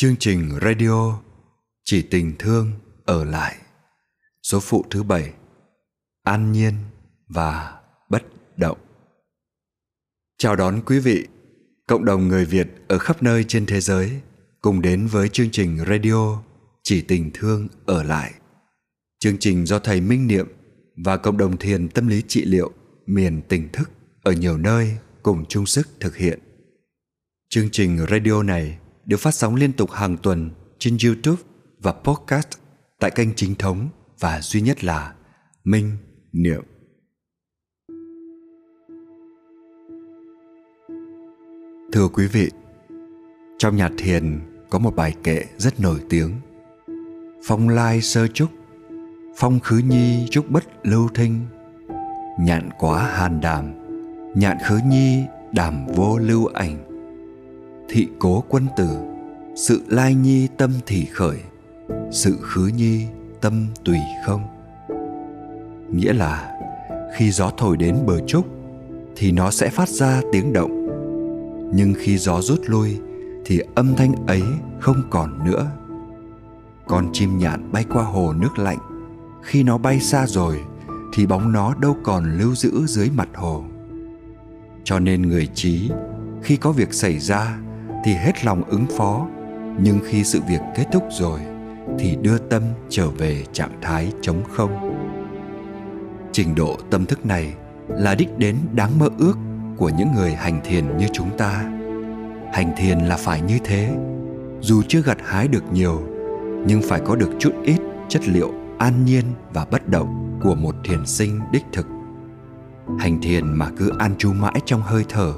Chương 0.00 0.16
trình 0.18 0.58
radio 0.62 1.18
Chỉ 1.84 2.02
tình 2.02 2.32
thương 2.38 2.72
ở 3.04 3.24
lại 3.24 3.56
Số 4.42 4.60
phụ 4.60 4.84
thứ 4.90 5.02
bảy 5.02 5.32
An 6.22 6.52
nhiên 6.52 6.74
và 7.28 7.80
bất 8.10 8.22
động 8.56 8.78
Chào 10.38 10.56
đón 10.56 10.80
quý 10.86 10.98
vị, 10.98 11.26
cộng 11.86 12.04
đồng 12.04 12.28
người 12.28 12.44
Việt 12.44 12.68
ở 12.88 12.98
khắp 12.98 13.22
nơi 13.22 13.44
trên 13.44 13.66
thế 13.66 13.80
giới 13.80 14.20
cùng 14.60 14.82
đến 14.82 15.06
với 15.06 15.28
chương 15.28 15.50
trình 15.50 15.78
radio 15.88 16.42
Chỉ 16.82 17.00
tình 17.00 17.30
thương 17.34 17.68
ở 17.86 18.02
lại. 18.02 18.34
Chương 19.18 19.38
trình 19.38 19.66
do 19.66 19.78
thầy 19.78 20.00
Minh 20.00 20.26
Niệm 20.26 20.46
và 20.96 21.16
cộng 21.16 21.36
đồng 21.36 21.56
thiền 21.56 21.88
tâm 21.88 22.06
lý 22.06 22.22
trị 22.28 22.44
liệu 22.44 22.72
miền 23.06 23.42
tỉnh 23.48 23.68
thức 23.72 23.90
ở 24.22 24.32
nhiều 24.32 24.58
nơi 24.58 24.96
cùng 25.22 25.44
chung 25.48 25.66
sức 25.66 25.88
thực 26.00 26.16
hiện. 26.16 26.38
Chương 27.48 27.68
trình 27.72 28.06
radio 28.10 28.42
này 28.42 28.78
được 29.08 29.20
phát 29.20 29.34
sóng 29.34 29.54
liên 29.54 29.72
tục 29.72 29.90
hàng 29.90 30.16
tuần 30.16 30.50
trên 30.78 30.96
YouTube 31.04 31.42
và 31.80 31.92
podcast 31.92 32.48
tại 33.00 33.10
kênh 33.10 33.34
chính 33.34 33.54
thống 33.54 33.88
và 34.20 34.40
duy 34.40 34.60
nhất 34.60 34.84
là 34.84 35.14
Minh 35.64 35.96
Niệm. 36.32 36.62
Thưa 41.92 42.08
quý 42.08 42.26
vị, 42.26 42.50
trong 43.58 43.76
nhà 43.76 43.90
thiền 43.98 44.40
có 44.70 44.78
một 44.78 44.96
bài 44.96 45.14
kệ 45.24 45.44
rất 45.56 45.80
nổi 45.80 46.00
tiếng. 46.10 46.32
Phong 47.44 47.68
lai 47.68 48.02
sơ 48.02 48.26
trúc, 48.26 48.50
phong 49.36 49.60
khứ 49.60 49.78
nhi 49.78 50.26
trúc 50.30 50.50
bất 50.50 50.64
lưu 50.82 51.08
thinh, 51.14 51.46
nhạn 52.40 52.70
quá 52.78 53.04
hàn 53.04 53.40
đàm, 53.40 53.72
nhạn 54.34 54.56
khứ 54.66 54.78
nhi 54.86 55.24
đàm 55.52 55.86
vô 55.86 56.18
lưu 56.18 56.46
ảnh. 56.46 56.87
Thị 57.90 58.08
cố 58.18 58.44
quân 58.48 58.66
tử, 58.76 58.88
sự 59.56 59.82
lai 59.88 60.14
nhi 60.14 60.48
tâm 60.56 60.70
thì 60.86 61.04
khởi, 61.04 61.38
sự 62.10 62.36
khứ 62.42 62.66
nhi 62.66 63.06
tâm 63.40 63.66
tùy 63.84 63.98
không. 64.26 64.42
Nghĩa 65.92 66.12
là 66.12 66.58
khi 67.16 67.30
gió 67.30 67.50
thổi 67.56 67.76
đến 67.76 67.96
bờ 68.06 68.20
trúc 68.26 68.46
thì 69.16 69.32
nó 69.32 69.50
sẽ 69.50 69.68
phát 69.68 69.88
ra 69.88 70.20
tiếng 70.32 70.52
động. 70.52 70.86
Nhưng 71.74 71.94
khi 71.98 72.18
gió 72.18 72.40
rút 72.40 72.60
lui 72.66 72.98
thì 73.44 73.60
âm 73.74 73.94
thanh 73.94 74.26
ấy 74.26 74.42
không 74.80 75.02
còn 75.10 75.44
nữa. 75.44 75.70
Con 76.86 77.10
chim 77.12 77.38
nhạn 77.38 77.72
bay 77.72 77.84
qua 77.92 78.02
hồ 78.02 78.32
nước 78.32 78.58
lạnh 78.58 78.78
khi 79.42 79.62
nó 79.62 79.78
bay 79.78 80.00
xa 80.00 80.26
rồi 80.26 80.60
thì 81.12 81.26
bóng 81.26 81.52
nó 81.52 81.74
đâu 81.74 81.96
còn 82.04 82.38
lưu 82.38 82.54
giữ 82.54 82.86
dưới 82.86 83.10
mặt 83.10 83.28
hồ. 83.34 83.64
Cho 84.84 84.98
nên 84.98 85.22
người 85.22 85.48
trí 85.54 85.90
khi 86.42 86.56
có 86.56 86.72
việc 86.72 86.94
xảy 86.94 87.18
ra 87.18 87.58
thì 88.04 88.14
hết 88.14 88.44
lòng 88.44 88.64
ứng 88.64 88.86
phó. 88.96 89.26
Nhưng 89.80 89.98
khi 90.04 90.24
sự 90.24 90.40
việc 90.48 90.60
kết 90.74 90.84
thúc 90.92 91.02
rồi, 91.10 91.40
thì 91.98 92.16
đưa 92.22 92.38
tâm 92.38 92.62
trở 92.88 93.10
về 93.10 93.44
trạng 93.52 93.80
thái 93.82 94.12
trống 94.22 94.42
không. 94.52 94.94
Trình 96.32 96.54
độ 96.54 96.76
tâm 96.90 97.06
thức 97.06 97.26
này 97.26 97.54
là 97.88 98.14
đích 98.14 98.38
đến 98.38 98.56
đáng 98.72 98.98
mơ 98.98 99.08
ước 99.18 99.38
của 99.76 99.88
những 99.98 100.08
người 100.14 100.32
hành 100.32 100.60
thiền 100.64 100.96
như 100.96 101.06
chúng 101.12 101.38
ta. 101.38 101.70
Hành 102.52 102.72
thiền 102.76 102.98
là 102.98 103.16
phải 103.16 103.40
như 103.40 103.58
thế. 103.64 103.96
Dù 104.60 104.82
chưa 104.88 105.02
gặt 105.02 105.18
hái 105.24 105.48
được 105.48 105.72
nhiều, 105.72 106.02
nhưng 106.66 106.82
phải 106.82 107.00
có 107.04 107.16
được 107.16 107.30
chút 107.38 107.52
ít 107.64 107.78
chất 108.08 108.28
liệu 108.28 108.52
an 108.78 109.04
nhiên 109.04 109.24
và 109.52 109.66
bất 109.70 109.88
động 109.88 110.38
của 110.42 110.54
một 110.54 110.74
thiền 110.84 111.06
sinh 111.06 111.40
đích 111.52 111.64
thực. 111.72 111.86
Hành 112.98 113.20
thiền 113.22 113.46
mà 113.46 113.70
cứ 113.76 113.92
an 113.98 114.14
trú 114.18 114.32
mãi 114.32 114.60
trong 114.64 114.82
hơi 114.82 115.04
thở, 115.08 115.32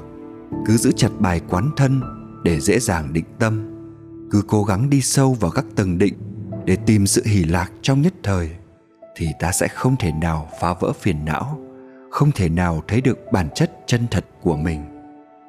cứ 0.65 0.77
giữ 0.77 0.91
chặt 0.91 1.09
bài 1.19 1.41
quán 1.49 1.69
thân 1.77 2.01
để 2.43 2.59
dễ 2.59 2.79
dàng 2.79 3.13
định 3.13 3.25
tâm. 3.39 3.67
Cứ 4.31 4.41
cố 4.47 4.63
gắng 4.63 4.89
đi 4.89 5.01
sâu 5.01 5.33
vào 5.33 5.51
các 5.51 5.65
tầng 5.75 5.97
định 5.97 6.13
để 6.65 6.77
tìm 6.85 7.07
sự 7.07 7.23
hỷ 7.25 7.43
lạc 7.43 7.71
trong 7.81 8.01
nhất 8.01 8.13
thời, 8.23 8.49
thì 9.15 9.27
ta 9.39 9.51
sẽ 9.51 9.67
không 9.67 9.95
thể 9.95 10.11
nào 10.11 10.49
phá 10.59 10.73
vỡ 10.73 10.93
phiền 10.93 11.25
não, 11.25 11.59
không 12.11 12.31
thể 12.31 12.49
nào 12.49 12.83
thấy 12.87 13.01
được 13.01 13.19
bản 13.31 13.49
chất 13.55 13.71
chân 13.85 14.07
thật 14.11 14.25
của 14.41 14.57
mình. 14.57 14.81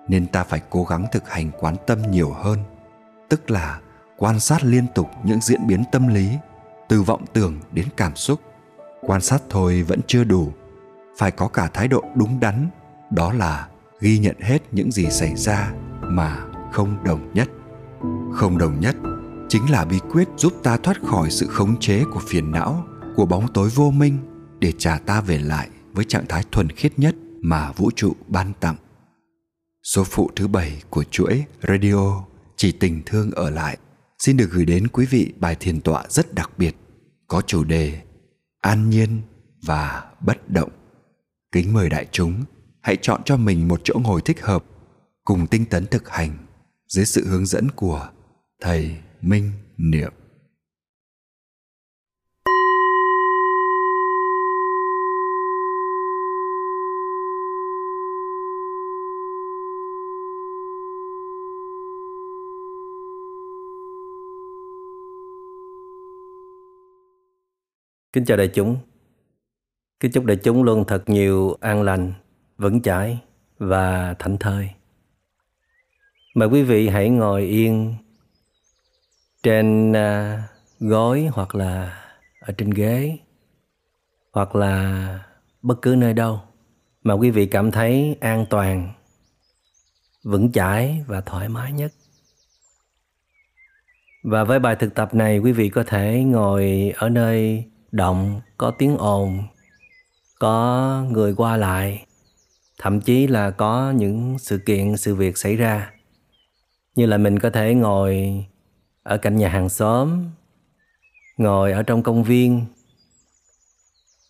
Nên 0.08 0.26
ta 0.26 0.44
phải 0.44 0.60
cố 0.70 0.84
gắng 0.84 1.06
thực 1.12 1.28
hành 1.28 1.50
quán 1.60 1.76
tâm 1.86 1.98
nhiều 2.10 2.32
hơn, 2.32 2.58
tức 3.28 3.50
là 3.50 3.80
quan 4.16 4.40
sát 4.40 4.64
liên 4.64 4.86
tục 4.94 5.10
những 5.24 5.40
diễn 5.40 5.66
biến 5.66 5.84
tâm 5.92 6.08
lý, 6.08 6.28
từ 6.88 7.02
vọng 7.02 7.24
tưởng 7.32 7.60
đến 7.72 7.86
cảm 7.96 8.16
xúc. 8.16 8.40
Quan 9.00 9.20
sát 9.20 9.42
thôi 9.50 9.82
vẫn 9.82 10.00
chưa 10.06 10.24
đủ, 10.24 10.52
phải 11.18 11.30
có 11.30 11.48
cả 11.48 11.68
thái 11.74 11.88
độ 11.88 12.02
đúng 12.14 12.40
đắn, 12.40 12.68
đó 13.10 13.32
là 13.32 13.68
ghi 14.00 14.18
nhận 14.18 14.36
hết 14.40 14.58
những 14.72 14.92
gì 14.92 15.10
xảy 15.10 15.36
ra 15.36 15.72
mà 16.02 16.38
không 16.72 17.04
đồng 17.04 17.34
nhất 17.34 17.48
không 18.32 18.58
đồng 18.58 18.80
nhất 18.80 18.96
chính 19.48 19.70
là 19.70 19.84
bí 19.84 19.98
quyết 19.98 20.28
giúp 20.36 20.52
ta 20.62 20.76
thoát 20.76 21.02
khỏi 21.02 21.30
sự 21.30 21.46
khống 21.46 21.80
chế 21.80 22.04
của 22.04 22.20
phiền 22.20 22.50
não, 22.50 22.86
của 23.16 23.26
bóng 23.26 23.52
tối 23.52 23.68
vô 23.74 23.90
minh 23.90 24.18
để 24.60 24.72
trả 24.78 24.98
ta 24.98 25.20
về 25.20 25.38
lại 25.38 25.68
với 25.92 26.04
trạng 26.04 26.26
thái 26.28 26.44
thuần 26.52 26.70
khiết 26.70 26.98
nhất 26.98 27.14
mà 27.40 27.72
vũ 27.72 27.90
trụ 27.96 28.12
ban 28.28 28.52
tặng. 28.60 28.76
Số 29.82 30.04
phụ 30.04 30.30
thứ 30.36 30.48
bảy 30.48 30.82
của 30.90 31.04
chuỗi 31.04 31.44
radio 31.68 32.24
Chỉ 32.56 32.72
tình 32.72 33.02
thương 33.06 33.30
ở 33.30 33.50
lại 33.50 33.78
xin 34.18 34.36
được 34.36 34.50
gửi 34.50 34.64
đến 34.64 34.88
quý 34.88 35.06
vị 35.06 35.32
bài 35.36 35.56
thiền 35.60 35.80
tọa 35.80 36.04
rất 36.08 36.34
đặc 36.34 36.50
biệt, 36.58 36.76
có 37.28 37.40
chủ 37.40 37.64
đề 37.64 38.00
An 38.60 38.90
nhiên 38.90 39.20
và 39.66 40.04
bất 40.20 40.50
động. 40.50 40.70
Kính 41.52 41.72
mời 41.72 41.88
đại 41.88 42.06
chúng 42.12 42.44
hãy 42.80 42.96
chọn 43.02 43.20
cho 43.24 43.36
mình 43.36 43.68
một 43.68 43.80
chỗ 43.84 43.94
ngồi 44.04 44.20
thích 44.20 44.42
hợp, 44.42 44.64
cùng 45.24 45.46
tinh 45.46 45.64
tấn 45.64 45.86
thực 45.86 46.08
hành 46.08 46.36
dưới 46.92 47.04
sự 47.04 47.28
hướng 47.28 47.46
dẫn 47.46 47.68
của 47.76 48.08
thầy 48.60 48.96
Minh 49.20 49.50
Niệm. 49.76 50.12
Kính 68.12 68.24
chào 68.26 68.36
đại 68.36 68.50
chúng. 68.54 68.76
Kính 70.00 70.12
chúc 70.12 70.24
đại 70.24 70.36
chúng 70.36 70.62
luôn 70.62 70.84
thật 70.86 71.02
nhiều 71.06 71.56
an 71.60 71.82
lành, 71.82 72.12
vững 72.58 72.82
chãi 72.82 73.18
và 73.58 74.14
thảnh 74.18 74.36
thơi. 74.40 74.70
Mời 76.34 76.48
quý 76.48 76.62
vị 76.62 76.88
hãy 76.88 77.10
ngồi 77.10 77.42
yên 77.42 77.94
trên 79.42 79.92
à, 79.92 80.42
gối 80.80 81.28
hoặc 81.32 81.54
là 81.54 82.04
ở 82.40 82.52
trên 82.58 82.70
ghế 82.70 83.18
hoặc 84.32 84.56
là 84.56 85.18
bất 85.62 85.82
cứ 85.82 85.94
nơi 85.98 86.14
đâu 86.14 86.40
mà 87.02 87.14
quý 87.14 87.30
vị 87.30 87.46
cảm 87.46 87.70
thấy 87.70 88.16
an 88.20 88.46
toàn, 88.50 88.92
vững 90.24 90.52
chãi 90.52 91.04
và 91.06 91.20
thoải 91.20 91.48
mái 91.48 91.72
nhất. 91.72 91.92
Và 94.22 94.44
với 94.44 94.58
bài 94.58 94.76
thực 94.76 94.94
tập 94.94 95.14
này 95.14 95.38
quý 95.38 95.52
vị 95.52 95.68
có 95.68 95.84
thể 95.86 96.22
ngồi 96.24 96.92
ở 96.96 97.08
nơi 97.08 97.64
động 97.90 98.40
có 98.58 98.70
tiếng 98.70 98.96
ồn 98.96 99.42
có 100.38 101.04
người 101.10 101.34
qua 101.34 101.56
lại 101.56 102.06
thậm 102.78 103.00
chí 103.00 103.26
là 103.26 103.50
có 103.50 103.90
những 103.90 104.38
sự 104.38 104.58
kiện 104.58 104.96
sự 104.96 105.14
việc 105.14 105.38
xảy 105.38 105.56
ra 105.56 105.91
như 106.94 107.06
là 107.06 107.18
mình 107.18 107.38
có 107.38 107.50
thể 107.50 107.74
ngồi 107.74 108.44
ở 109.02 109.18
cạnh 109.18 109.36
nhà 109.36 109.48
hàng 109.48 109.68
xóm, 109.68 110.24
ngồi 111.36 111.72
ở 111.72 111.82
trong 111.82 112.02
công 112.02 112.24
viên, 112.24 112.66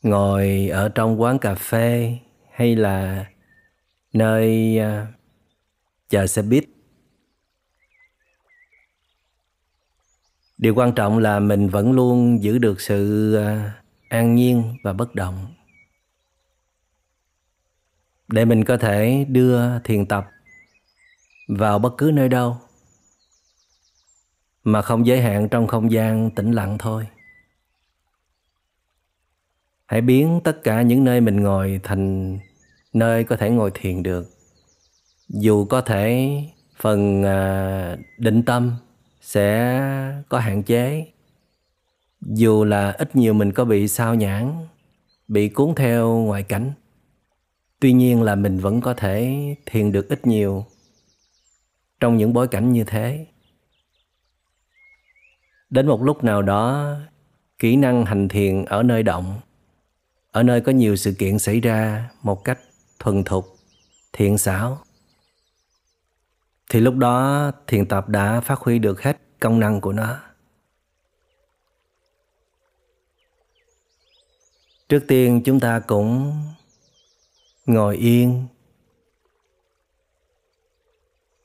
ngồi 0.03 0.69
ở 0.69 0.89
trong 0.89 1.21
quán 1.21 1.39
cà 1.39 1.55
phê, 1.55 2.19
hay 2.53 2.77
là 2.77 3.27
nơi 4.13 4.79
à, 4.79 5.07
chờ 6.09 6.27
xe 6.27 6.43
buýt. 6.43 6.65
Điều 10.59 10.75
quan 10.75 10.93
trọng 10.93 11.19
là 11.19 11.41
mình 11.41 11.69
vẫn 11.69 11.93
luôn 11.93 12.43
giữ 12.43 12.59
được 12.59 12.81
sự 12.81 13.35
à, 13.35 13.73
an 14.09 14.35
nhiên 14.35 14.77
và 14.83 14.93
bất 14.93 15.15
động. 15.15 15.55
Để 18.29 18.45
mình 18.45 18.65
có 18.65 18.77
thể 18.77 19.27
đưa 19.29 19.79
thiền 19.79 20.07
tập 20.07 20.31
vào 21.49 21.79
bất 21.79 21.95
cứ 21.99 22.11
nơi 22.15 22.29
đâu 22.29 22.57
mà 24.65 24.83
không 24.83 25.07
giới 25.07 25.21
hạn 25.21 25.49
trong 25.49 25.67
không 25.67 25.91
gian 25.91 26.31
tĩnh 26.31 26.53
lặng 26.53 26.79
thôi. 26.79 27.07
Hãy 29.87 30.01
biến 30.01 30.41
tất 30.45 30.63
cả 30.63 30.83
những 30.83 31.05
nơi 31.05 31.21
mình 31.21 31.41
ngồi 31.41 31.81
thành 31.83 32.39
nơi 32.93 33.25
có 33.25 33.37
thể 33.37 33.51
ngồi 33.51 33.71
thiền 33.75 34.03
được 34.03 34.31
dù 35.29 35.65
có 35.65 35.81
thể 35.81 36.31
phần 36.77 37.23
à, 37.23 37.97
định 38.19 38.43
tâm 38.43 38.77
sẽ 39.21 39.83
có 40.29 40.39
hạn 40.39 40.63
chế. 40.63 41.07
Dù 42.21 42.65
là 42.65 42.91
ít 42.91 43.17
nhiều 43.17 43.35
mình 43.35 43.53
có 43.53 43.65
bị 43.65 43.89
sao 43.89 44.15
nhãn 44.15 44.67
bị 45.29 45.49
cuốn 45.49 45.75
theo 45.75 46.09
ngoại 46.17 46.43
cảnh 46.43 46.73
tuy 47.81 47.93
nhiên 47.93 48.23
là 48.23 48.35
mình 48.35 48.59
vẫn 48.59 48.81
có 48.81 48.95
thể 48.95 49.37
thiền 49.67 49.93
được 49.93 50.09
ít 50.09 50.27
nhiều 50.27 50.67
trong 52.03 52.17
những 52.17 52.33
bối 52.33 52.49
cảnh 52.49 52.73
như 52.73 52.85
thế. 52.85 53.27
Đến 55.71 55.87
một 55.87 56.03
lúc 56.03 56.25
nào 56.25 56.43
đó, 56.43 56.95
kỹ 57.59 57.77
năng 57.77 58.05
hành 58.05 58.29
thiền 58.29 58.65
ở 58.65 58.83
nơi 58.83 59.03
động, 59.03 59.41
ở 60.31 60.43
nơi 60.43 60.61
có 60.61 60.73
nhiều 60.73 60.97
sự 60.97 61.15
kiện 61.19 61.39
xảy 61.39 61.61
ra 61.61 62.11
một 62.23 62.45
cách 62.45 62.59
thuần 62.99 63.25
thục, 63.25 63.57
thiện 64.13 64.39
xảo, 64.39 64.85
thì 66.71 66.81
lúc 66.81 66.95
đó 66.95 67.51
thiền 67.67 67.87
tập 67.87 68.09
đã 68.09 68.41
phát 68.41 68.59
huy 68.59 68.79
được 68.79 69.03
hết 69.03 69.19
công 69.41 69.61
năng 69.61 69.81
của 69.81 69.93
nó. 69.93 70.21
Trước 74.89 75.05
tiên 75.09 75.43
chúng 75.45 75.61
ta 75.61 75.81
cũng 75.81 76.33
ngồi 77.67 77.97
yên 77.97 78.47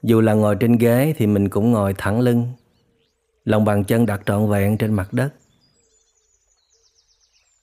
dù 0.03 0.21
là 0.21 0.33
ngồi 0.33 0.55
trên 0.59 0.77
ghế 0.77 1.13
thì 1.17 1.27
mình 1.27 1.49
cũng 1.49 1.71
ngồi 1.71 1.93
thẳng 1.97 2.19
lưng. 2.19 2.47
Lòng 3.43 3.65
bàn 3.65 3.83
chân 3.83 4.05
đặt 4.05 4.21
trọn 4.25 4.49
vẹn 4.49 4.77
trên 4.77 4.93
mặt 4.93 5.13
đất. 5.13 5.33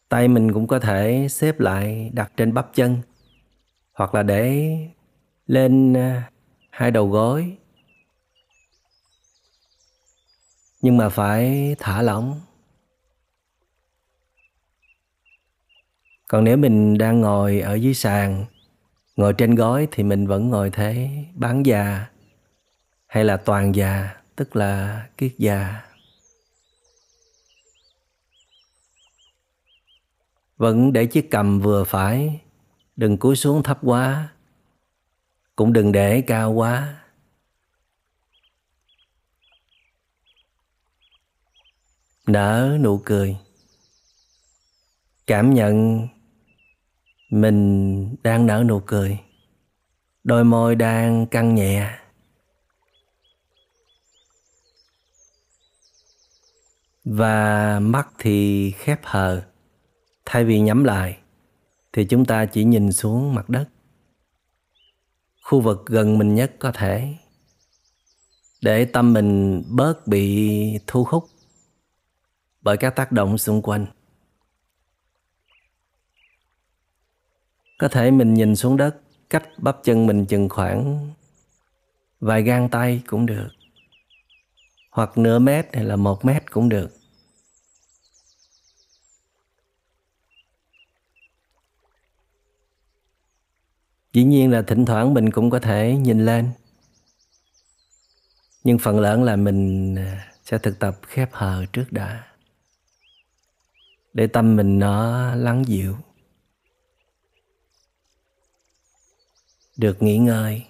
Tay 0.08 0.28
mình 0.28 0.52
cũng 0.52 0.66
có 0.66 0.78
thể 0.78 1.26
xếp 1.30 1.60
lại 1.60 2.10
đặt 2.12 2.32
trên 2.36 2.54
bắp 2.54 2.74
chân, 2.74 2.98
hoặc 3.92 4.14
là 4.14 4.22
để 4.22 4.76
lên 5.46 5.96
à, 5.96 6.30
hai 6.70 6.90
đầu 6.90 7.08
gối. 7.08 7.56
Nhưng 10.82 10.96
mà 10.96 11.08
phải 11.08 11.74
thả 11.78 12.02
lỏng. 12.02 12.40
Còn 16.28 16.44
nếu 16.44 16.56
mình 16.56 16.98
đang 16.98 17.20
ngồi 17.20 17.60
ở 17.60 17.74
dưới 17.74 17.94
sàn, 17.94 18.44
ngồi 19.16 19.32
trên 19.32 19.54
gối 19.54 19.88
thì 19.90 20.02
mình 20.02 20.26
vẫn 20.26 20.48
ngồi 20.48 20.70
thế, 20.70 21.10
bán 21.34 21.66
già 21.66 22.06
hay 23.14 23.24
là 23.24 23.36
toàn 23.36 23.74
già, 23.74 24.14
tức 24.36 24.56
là 24.56 25.06
kiết 25.18 25.34
già? 25.38 25.82
Vẫn 30.56 30.92
để 30.92 31.06
chiếc 31.06 31.30
cầm 31.30 31.60
vừa 31.60 31.84
phải, 31.84 32.40
đừng 32.96 33.16
cúi 33.16 33.36
xuống 33.36 33.62
thấp 33.62 33.78
quá, 33.82 34.32
cũng 35.56 35.72
đừng 35.72 35.92
để 35.92 36.20
cao 36.26 36.52
quá. 36.52 37.04
Nở 42.26 42.78
nụ 42.80 43.02
cười, 43.04 43.36
cảm 45.26 45.54
nhận 45.54 46.08
mình 47.30 48.16
đang 48.22 48.46
nở 48.46 48.64
nụ 48.66 48.80
cười, 48.80 49.18
đôi 50.24 50.44
môi 50.44 50.74
đang 50.74 51.26
căng 51.26 51.54
nhẹ. 51.54 52.03
Và 57.04 57.80
mắt 57.80 58.08
thì 58.18 58.70
khép 58.70 59.00
hờ. 59.04 59.42
Thay 60.24 60.44
vì 60.44 60.60
nhắm 60.60 60.84
lại, 60.84 61.18
thì 61.92 62.04
chúng 62.04 62.24
ta 62.24 62.46
chỉ 62.46 62.64
nhìn 62.64 62.92
xuống 62.92 63.34
mặt 63.34 63.48
đất. 63.48 63.68
Khu 65.42 65.60
vực 65.60 65.86
gần 65.86 66.18
mình 66.18 66.34
nhất 66.34 66.52
có 66.58 66.72
thể. 66.72 67.14
Để 68.62 68.84
tâm 68.84 69.12
mình 69.12 69.62
bớt 69.68 70.06
bị 70.06 70.78
thu 70.86 71.04
hút 71.08 71.24
bởi 72.62 72.76
các 72.76 72.90
tác 72.90 73.12
động 73.12 73.38
xung 73.38 73.62
quanh. 73.62 73.86
Có 77.78 77.88
thể 77.88 78.10
mình 78.10 78.34
nhìn 78.34 78.56
xuống 78.56 78.76
đất, 78.76 78.96
cách 79.30 79.48
bắp 79.58 79.76
chân 79.84 80.06
mình 80.06 80.26
chừng 80.26 80.48
khoảng 80.48 81.10
vài 82.20 82.42
gang 82.42 82.68
tay 82.68 83.02
cũng 83.06 83.26
được 83.26 83.48
hoặc 84.94 85.18
nửa 85.18 85.38
mét 85.38 85.74
hay 85.74 85.84
là 85.84 85.96
một 85.96 86.24
mét 86.24 86.50
cũng 86.50 86.68
được. 86.68 86.90
Dĩ 94.12 94.24
nhiên 94.24 94.50
là 94.50 94.62
thỉnh 94.62 94.84
thoảng 94.84 95.14
mình 95.14 95.30
cũng 95.30 95.50
có 95.50 95.58
thể 95.58 95.96
nhìn 95.96 96.24
lên. 96.24 96.50
Nhưng 98.64 98.78
phần 98.78 99.00
lớn 99.00 99.22
là 99.22 99.36
mình 99.36 99.94
à, 99.94 100.32
sẽ 100.44 100.58
thực 100.58 100.78
tập 100.78 100.98
khép 101.02 101.28
hờ 101.32 101.66
trước 101.72 101.84
đã. 101.90 102.26
Để 104.12 104.26
tâm 104.26 104.56
mình 104.56 104.78
nó 104.78 105.34
lắng 105.34 105.64
dịu. 105.66 105.96
Được 109.76 110.02
nghỉ 110.02 110.18
ngơi. 110.18 110.66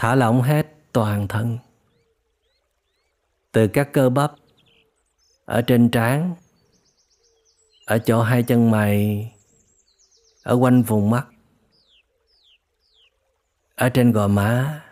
Thả 0.00 0.14
lỏng 0.14 0.42
hết 0.42 0.66
toàn 0.92 1.28
thân. 1.28 1.58
Từ 3.52 3.68
các 3.68 3.92
cơ 3.92 4.08
bắp 4.08 4.32
ở 5.44 5.62
trên 5.62 5.90
trán, 5.90 6.34
ở 7.86 7.98
chỗ 7.98 8.22
hai 8.22 8.42
chân 8.42 8.70
mày, 8.70 9.32
ở 10.42 10.54
quanh 10.54 10.82
vùng 10.82 11.10
mắt, 11.10 11.26
ở 13.74 13.88
trên 13.88 14.12
gò 14.12 14.28
má, 14.28 14.82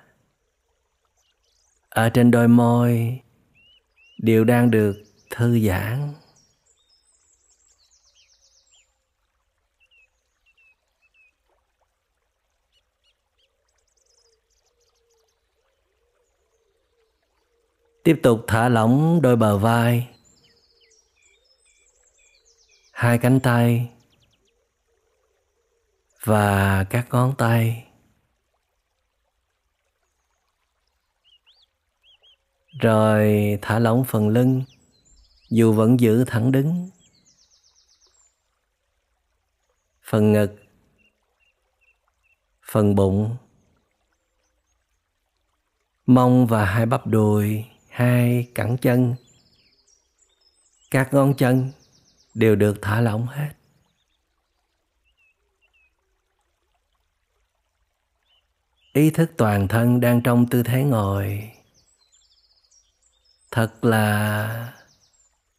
ở 1.88 2.08
trên 2.08 2.30
đôi 2.30 2.48
môi 2.48 3.20
đều 4.18 4.44
đang 4.44 4.70
được 4.70 5.02
thư 5.30 5.58
giãn. 5.58 6.14
Tiếp 18.06 18.20
tục 18.22 18.44
thả 18.46 18.68
lỏng 18.68 19.22
đôi 19.22 19.36
bờ 19.36 19.58
vai. 19.58 20.08
Hai 22.92 23.18
cánh 23.18 23.40
tay 23.40 23.90
và 26.24 26.84
các 26.84 27.06
ngón 27.10 27.34
tay. 27.38 27.86
Rồi 32.80 33.58
thả 33.62 33.78
lỏng 33.78 34.04
phần 34.04 34.28
lưng, 34.28 34.62
dù 35.50 35.72
vẫn 35.72 36.00
giữ 36.00 36.24
thẳng 36.24 36.52
đứng. 36.52 36.90
Phần 40.02 40.32
ngực, 40.32 40.56
phần 42.72 42.94
bụng. 42.94 43.36
Mông 46.06 46.46
và 46.46 46.64
hai 46.64 46.86
bắp 46.86 47.06
đùi 47.06 47.64
hai 47.96 48.48
cẳng 48.54 48.76
chân. 48.78 49.14
Các 50.90 51.14
ngón 51.14 51.34
chân 51.36 51.72
đều 52.34 52.56
được 52.56 52.78
thả 52.82 53.00
lỏng 53.00 53.26
hết. 53.26 53.50
Ý 58.92 59.10
thức 59.10 59.30
toàn 59.36 59.68
thân 59.68 60.00
đang 60.00 60.22
trong 60.22 60.46
tư 60.50 60.62
thế 60.62 60.84
ngồi. 60.84 61.50
Thật 63.50 63.84
là 63.84 64.74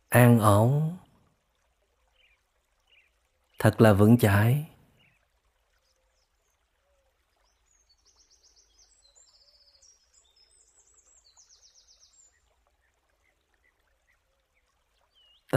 an 0.09 0.39
ổn. 0.39 0.97
Thật 3.59 3.81
là 3.81 3.93
vững 3.93 4.17
chãi. 4.17 4.65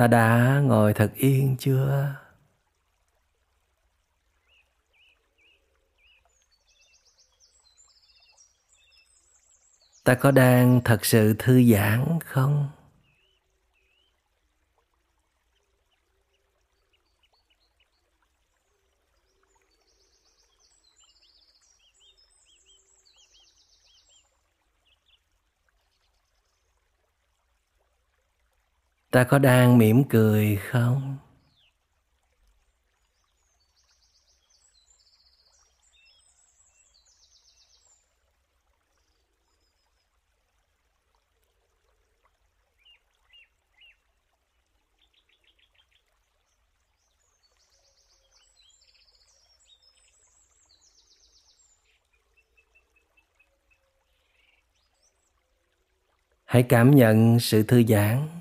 Ta 0.01 0.07
đã 0.07 0.61
ngồi 0.65 0.95
thật 0.95 1.13
yên 1.15 1.57
chưa? 1.59 2.15
Ta 10.05 10.15
có 10.15 10.31
đang 10.31 10.81
thật 10.85 11.05
sự 11.05 11.35
thư 11.39 11.63
giãn 11.73 12.19
không? 12.25 12.69
ta 29.11 29.25
có 29.25 29.39
đang 29.39 29.79
mỉm 29.79 30.05
cười 30.05 30.57
không? 30.57 31.17
Hãy 56.45 56.63
cảm 56.63 56.91
nhận 56.91 57.41
sự 57.41 57.63
thư 57.63 57.83
giãn 57.89 58.40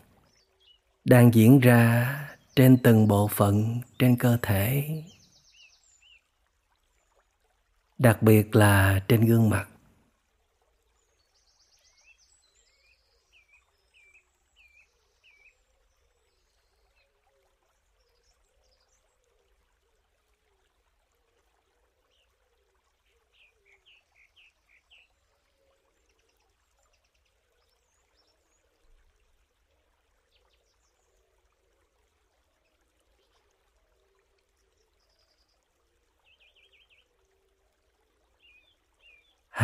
đang 1.06 1.34
diễn 1.34 1.60
ra 1.60 2.15
trên 2.56 2.77
từng 2.84 3.08
bộ 3.08 3.27
phận 3.27 3.82
trên 4.00 4.15
cơ 4.15 4.38
thể. 4.41 4.84
Đặc 7.98 8.22
biệt 8.22 8.56
là 8.56 9.03
trên 9.08 9.25
gương 9.25 9.50
mặt. 9.50 9.68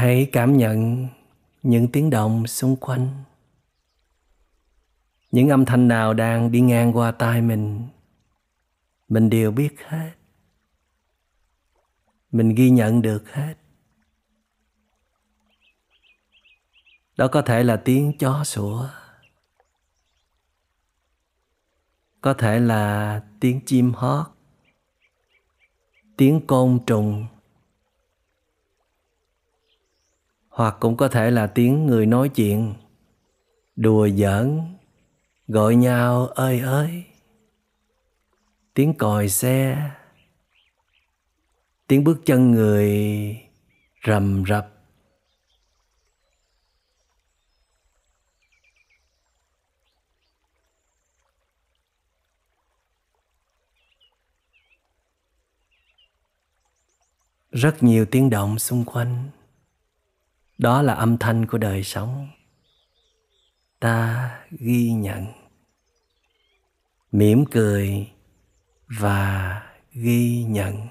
Hãy 0.06 0.30
cảm 0.32 0.58
nhận 0.58 1.08
những 1.64 1.88
tiếng 1.92 2.10
động 2.10 2.48
xung 2.48 2.76
quanh. 2.76 3.24
Những 5.32 5.50
âm 5.50 5.66
thanh 5.66 5.88
nào 5.88 6.14
đang 6.14 6.52
đi 6.52 6.62
ngang 6.62 6.98
qua 6.98 7.12
tai 7.12 7.42
mình 7.42 7.88
mình 9.08 9.30
đều 9.30 9.52
biết 9.52 9.76
hết. 9.88 10.12
Mình 12.32 12.56
ghi 12.56 12.70
nhận 12.70 13.02
được 13.02 13.32
hết. 13.34 13.54
Đó 17.18 17.28
có 17.28 17.42
thể 17.42 17.64
là 17.64 17.82
tiếng 17.86 18.18
chó 18.18 18.44
sủa. 18.44 18.90
Có 22.22 22.34
thể 22.34 22.60
là 22.60 23.24
tiếng 23.40 23.62
chim 23.66 23.94
hót. 23.94 24.26
Tiếng 26.18 26.48
côn 26.48 26.80
trùng. 26.86 27.26
Hoặc 30.56 30.76
cũng 30.80 30.98
có 30.98 31.08
thể 31.08 31.32
là 31.32 31.48
tiếng 31.48 31.86
người 31.86 32.06
nói 32.06 32.30
chuyện. 32.30 32.74
Đùa 33.76 34.10
giỡn, 34.10 34.62
gọi 35.48 35.76
nhau, 35.76 36.28
ơi 36.28 36.60
ơi. 36.60 37.04
Tiếng 38.74 38.94
còi 38.94 39.30
xe, 39.30 39.90
tiếng 41.88 42.04
bước 42.04 42.22
chân 42.26 42.52
người 42.52 43.38
rầm 44.08 44.44
rập. 44.48 44.72
Rất 57.52 57.84
nhiều 57.84 58.06
tiếng 58.06 58.30
động 58.30 58.60
xung 58.60 58.86
quanh 58.86 59.30
đó 60.58 60.82
là 60.82 60.94
âm 60.94 61.18
thanh 61.18 61.46
của 61.46 61.58
đời 61.58 61.84
sống. 61.84 62.28
Ta 63.80 64.30
ghi 64.52 64.92
nhận, 64.92 65.26
mỉm 67.12 67.46
cười 67.52 68.08
và 69.00 69.62
ghi 69.92 70.44
nhận. 70.44 70.88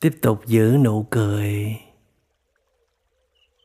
Tiếp 0.00 0.18
tục 0.22 0.46
giữ 0.46 0.76
nụ 0.84 1.06
cười. 1.10 1.76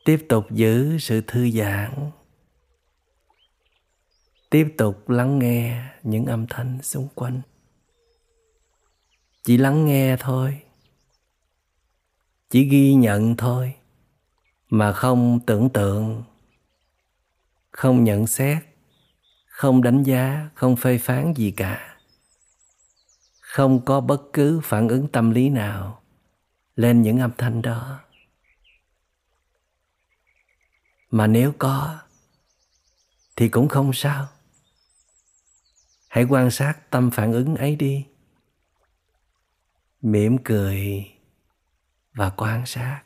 Tiếp 0.04 0.26
tục 0.28 0.46
giữ 0.50 0.98
sự 0.98 1.20
thư 1.26 1.50
giãn. 1.50 2.10
Tiếp 4.50 4.74
tục 4.78 5.08
lắng 5.08 5.38
nghe 5.38 5.82
những 6.02 6.26
âm 6.26 6.46
thanh 6.46 6.82
xung 6.82 7.08
quanh. 7.14 7.40
Chỉ 9.44 9.56
lắng 9.56 9.86
nghe 9.86 10.16
thôi. 10.20 10.62
Chỉ 12.50 12.68
ghi 12.68 12.94
nhận 12.94 13.36
thôi. 13.36 13.74
Mà 14.68 14.92
không 14.92 15.40
tưởng 15.46 15.68
tượng. 15.70 16.24
Không 17.70 18.04
nhận 18.04 18.26
xét. 18.26 18.58
Không 19.46 19.82
đánh 19.82 20.02
giá. 20.02 20.50
Không 20.54 20.76
phê 20.76 20.98
phán 20.98 21.34
gì 21.36 21.50
cả. 21.50 21.98
Không 23.40 23.84
có 23.84 24.00
bất 24.00 24.22
cứ 24.32 24.60
phản 24.64 24.88
ứng 24.88 25.08
tâm 25.08 25.30
lý 25.30 25.48
nào 25.48 26.02
lên 26.76 27.02
những 27.02 27.18
âm 27.18 27.30
thanh 27.38 27.62
đó. 27.62 28.00
Mà 31.10 31.26
nếu 31.26 31.52
có, 31.58 31.98
thì 33.36 33.48
cũng 33.48 33.68
không 33.68 33.92
sao. 33.92 34.28
Hãy 36.08 36.24
quan 36.24 36.50
sát 36.50 36.90
tâm 36.90 37.10
phản 37.10 37.32
ứng 37.32 37.56
ấy 37.56 37.76
đi. 37.76 38.06
Mỉm 40.00 40.38
cười 40.44 41.12
và 42.12 42.30
quan 42.30 42.66
sát. 42.66 43.02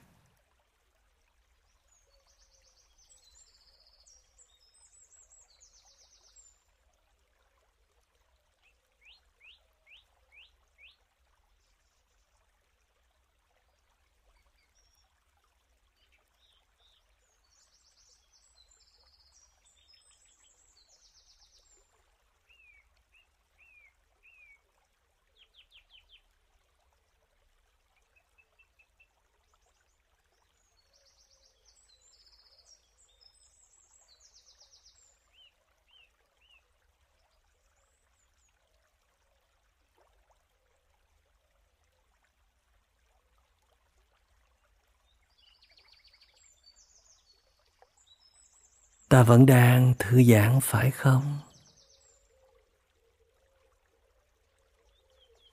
Ta 49.11 49.23
vẫn 49.23 49.47
đang 49.47 49.95
thư 49.99 50.23
giãn, 50.23 50.59
phải 50.63 50.91
không? 50.91 51.39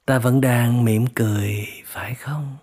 Ta 0.06 0.20
vẫn 0.20 0.42
đang 0.42 0.86
mỉm 0.86 1.06
cười, 1.16 1.68
phải 1.86 2.16
không? 2.16 2.58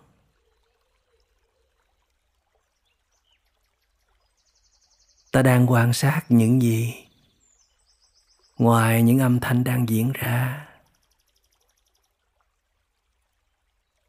Ta 5.33 5.43
đang 5.43 5.71
quan 5.71 5.93
sát 5.93 6.23
những 6.29 6.63
gì? 6.63 6.95
Ngoài 8.59 9.03
những 9.03 9.19
âm 9.19 9.41
thanh 9.41 9.65
đang 9.65 9.89
diễn 9.89 10.13
ra. 10.13 10.69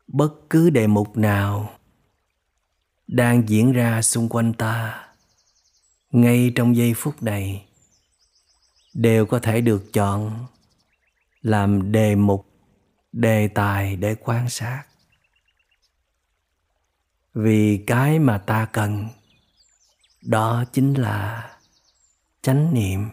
Bất 0.07 0.33
cứ 0.49 0.69
đề 0.69 0.87
mục 0.87 1.17
nào 1.17 1.79
đang 3.07 3.49
diễn 3.49 3.71
ra 3.71 4.01
xung 4.01 4.29
quanh 4.29 4.53
ta 4.53 5.04
ngay 6.15 6.51
trong 6.55 6.75
giây 6.75 6.93
phút 6.93 7.23
này, 7.23 7.65
đều 8.93 9.25
có 9.25 9.39
thể 9.39 9.61
được 9.61 9.93
chọn 9.93 10.45
làm 11.41 11.91
đề 11.91 12.15
mục, 12.15 12.45
đề 13.11 13.47
tài 13.47 13.95
để 13.95 14.15
quan 14.19 14.49
sát. 14.49 14.83
Vì 17.33 17.83
cái 17.87 18.19
mà 18.19 18.37
ta 18.37 18.65
cần, 18.65 19.07
đó 20.21 20.63
chính 20.73 20.93
là 20.93 21.49
chánh 22.41 22.73
niệm, 22.73 23.09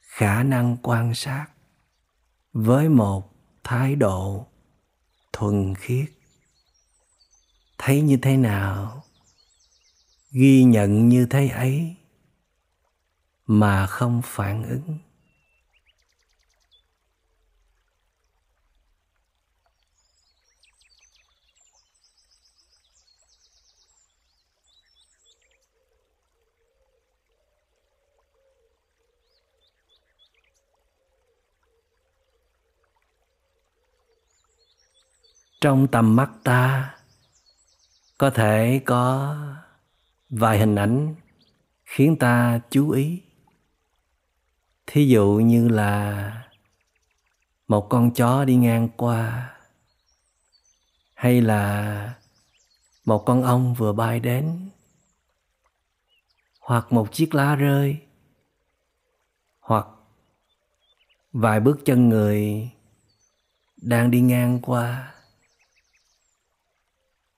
khả 0.00 0.42
năng 0.42 0.76
quan 0.82 1.14
sát 1.14 1.46
với 2.52 2.88
một 2.88 3.32
thái 3.64 3.96
độ 3.96 4.46
thuần 5.32 5.74
khiết. 5.74 6.06
Thấy 7.78 8.00
như 8.00 8.16
thế 8.16 8.36
nào? 8.36 9.04
Ghi 10.30 10.64
nhận 10.64 11.08
như 11.08 11.26
thế 11.26 11.48
ấy 11.48 11.96
mà 13.46 13.86
không 13.86 14.20
phản 14.24 14.68
ứng. 14.68 14.98
Trong 35.60 35.86
tầm 35.88 36.16
mắt 36.16 36.30
ta, 36.44 36.94
có 38.18 38.30
thể 38.30 38.80
có 38.84 39.36
vài 40.30 40.58
hình 40.58 40.74
ảnh 40.74 41.14
khiến 41.84 42.16
ta 42.18 42.60
chú 42.70 42.90
ý 42.90 43.25
thí 44.86 45.08
dụ 45.08 45.40
như 45.44 45.68
là 45.68 46.32
một 47.68 47.88
con 47.88 48.10
chó 48.10 48.44
đi 48.44 48.56
ngang 48.56 48.88
qua, 48.96 49.52
hay 51.14 51.40
là 51.40 52.14
một 53.04 53.18
con 53.26 53.42
ong 53.42 53.74
vừa 53.74 53.92
bay 53.92 54.20
đến, 54.20 54.70
hoặc 56.60 56.92
một 56.92 57.12
chiếc 57.12 57.34
lá 57.34 57.54
rơi, 57.54 57.98
hoặc 59.60 59.86
vài 61.32 61.60
bước 61.60 61.80
chân 61.84 62.08
người 62.08 62.70
đang 63.76 64.10
đi 64.10 64.20
ngang 64.20 64.58
qua, 64.62 65.14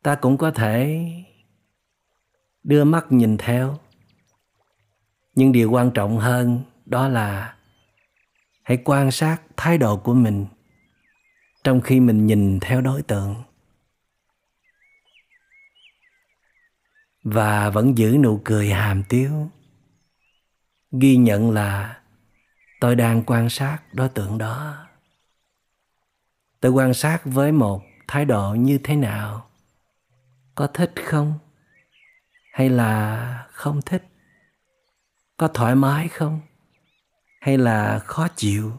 ta 0.02 0.14
cũng 0.14 0.38
có 0.38 0.50
thể 0.50 1.09
đưa 2.62 2.85
mắt 2.85 3.07
nhìn 3.11 3.37
theo. 3.38 3.78
Nhưng 5.35 5.52
điều 5.52 5.71
quan 5.71 5.90
trọng 5.90 6.19
hơn 6.19 6.62
đó 6.88 7.09
là 7.09 7.57
hãy 8.62 8.78
quan 8.85 9.11
sát 9.11 9.42
thái 9.57 9.78
độ 9.78 9.97
của 9.97 10.14
mình 10.14 10.47
trong 11.64 11.80
khi 11.80 12.00
mình 12.00 12.26
nhìn 12.26 12.61
theo 12.61 12.80
đối 12.80 13.02
tượng. 13.02 13.42
Và 17.23 17.71
vẫn 17.71 17.99
giữ 17.99 18.18
nụ 18.23 18.40
cười 18.45 18.71
hàm 18.71 19.02
tiếu, 19.09 19.50
ghi 21.00 21.16
nhận 21.16 21.50
là 21.50 22.00
tôi 22.80 22.97
đang 22.97 23.23
quan 23.26 23.50
sát 23.50 23.78
đối 23.92 24.09
tượng 24.09 24.38
đó. 24.38 24.87
Tôi 26.61 26.73
quan 26.73 26.95
sát 26.95 27.21
với 27.25 27.52
một 27.52 27.83
thái 28.09 28.25
độ 28.25 28.54
như 28.54 28.78
thế 28.85 28.97
nào? 28.97 29.50
Có 30.54 30.66
thích 30.66 30.92
không? 31.04 31.38
Hay 32.52 32.68
là 32.68 33.47
không 33.50 33.83
thích? 33.83 34.04
Có 35.37 35.49
thoải 35.49 35.75
mái 35.75 36.09
không? 36.09 36.40
Hay 37.40 37.59
là 37.59 37.99
khó 37.99 38.28
chịu? 38.37 38.73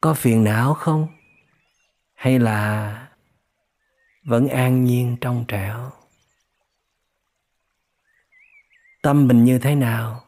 Có 0.00 0.14
phiền 0.14 0.44
não 0.44 0.74
không? 0.74 1.08
Hay 2.14 2.38
là 2.38 3.08
vẫn 4.24 4.48
an 4.48 4.84
nhiên 4.84 5.16
trong 5.20 5.44
trẻo? 5.48 5.90
Tâm 9.02 9.28
mình 9.28 9.44
như 9.44 9.58
thế 9.58 9.74
nào? 9.74 10.24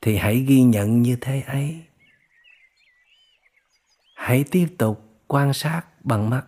Thì 0.00 0.16
hãy 0.16 0.38
ghi 0.38 0.62
nhận 0.62 1.02
như 1.02 1.18
thế 1.20 1.40
ấy. 1.40 1.84
Hãy 4.14 4.44
tiếp 4.50 4.66
tục 4.78 5.22
quan 5.26 5.52
sát 5.52 5.82
bằng 6.04 6.30
mắt 6.30 6.46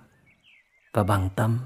và 0.92 1.04
bằng 1.04 1.30
tâm. 1.36 1.58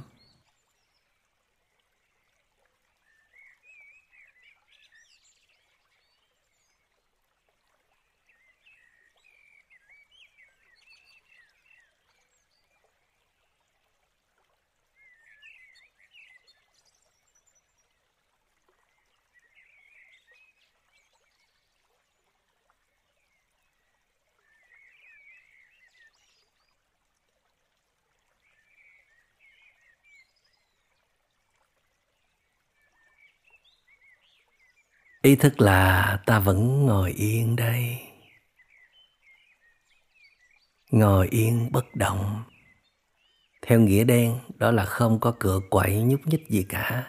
Ý 35.27 35.37
thức 35.37 35.61
là 35.61 36.19
ta 36.27 36.39
vẫn 36.39 36.87
ngồi 36.87 37.13
yên 37.13 37.57
đây. 37.57 37.99
Ngồi 40.91 41.29
yên 41.29 41.69
bất 41.73 41.95
động. 41.95 42.43
Theo 43.63 43.81
nghĩa 43.81 44.05
đen, 44.05 44.39
đó 44.55 44.71
là 44.71 44.85
không 44.85 45.21
có 45.21 45.35
cựa 45.41 45.61
quậy 45.71 46.03
nhúc 46.03 46.21
nhích 46.27 46.49
gì 46.49 46.67
cả. 46.69 47.07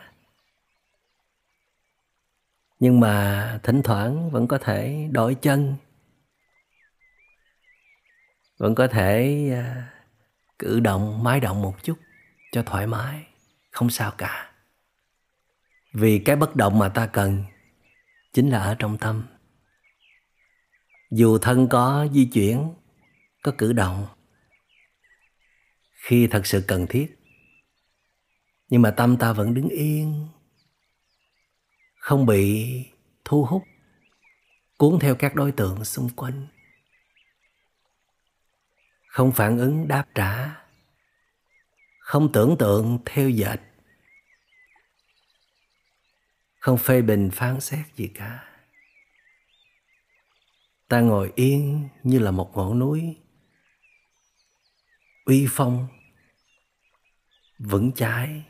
Nhưng 2.80 3.00
mà 3.00 3.60
thỉnh 3.64 3.82
thoảng 3.84 4.32
vẫn 4.32 4.48
có 4.48 4.58
thể 4.58 5.10
đổi 5.12 5.36
chân. 5.36 5.76
Vẫn 8.58 8.76
có 8.76 8.88
thể 8.88 9.50
à, 9.54 9.90
cử 10.60 10.80
động, 10.80 11.24
mái 11.24 11.40
động 11.40 11.62
một 11.62 11.84
chút 11.84 11.98
cho 12.52 12.64
thoải 12.64 12.88
mái. 12.88 13.28
Không 13.72 13.90
sao 13.90 14.12
cả. 14.18 14.52
Vì 15.94 16.20
cái 16.20 16.36
bất 16.36 16.56
động 16.56 16.80
mà 16.80 16.90
ta 16.90 17.08
cần 17.08 17.44
chính 18.34 18.50
là 18.50 18.64
ở 18.64 18.76
trong 18.80 18.98
tâm. 18.98 19.28
Dù 21.12 21.38
thân 21.38 21.68
có 21.70 22.08
di 22.14 22.26
chuyển, 22.26 22.74
có 23.44 23.52
cử 23.58 23.74
động, 23.74 24.08
khi 25.92 26.28
thật 26.28 26.46
sự 26.46 26.64
cần 26.68 26.88
thiết, 26.90 27.20
nhưng 28.70 28.82
mà 28.82 28.92
tâm 28.92 29.18
ta 29.18 29.34
vẫn 29.34 29.54
đứng 29.54 29.70
yên, 29.70 30.28
không 31.96 32.26
bị 32.26 32.66
thu 33.26 33.46
hút, 33.46 33.64
cuốn 34.78 35.00
theo 35.00 35.16
các 35.16 35.36
đối 35.36 35.52
tượng 35.52 35.86
xung 35.86 36.10
quanh. 36.10 36.48
Không 39.08 39.32
phản 39.32 39.58
ứng 39.58 39.88
đáp 39.88 40.06
trả, 40.16 40.56
không 42.00 42.32
tưởng 42.32 42.56
tượng 42.60 43.00
theo 43.06 43.30
dệt 43.30 43.58
không 46.68 46.78
phê 46.78 47.02
bình 47.02 47.30
phán 47.34 47.62
xét 47.62 47.86
gì 47.96 48.08
cả. 48.08 48.48
Ta 50.88 51.00
ngồi 51.00 51.32
yên 51.36 51.90
như 52.04 52.20
là 52.20 52.32
một 52.32 52.52
ngọn 52.56 52.80
núi. 52.80 53.18
Uy 55.26 55.48
phong 55.50 55.88
vững 57.60 57.92
chãi. 57.96 58.44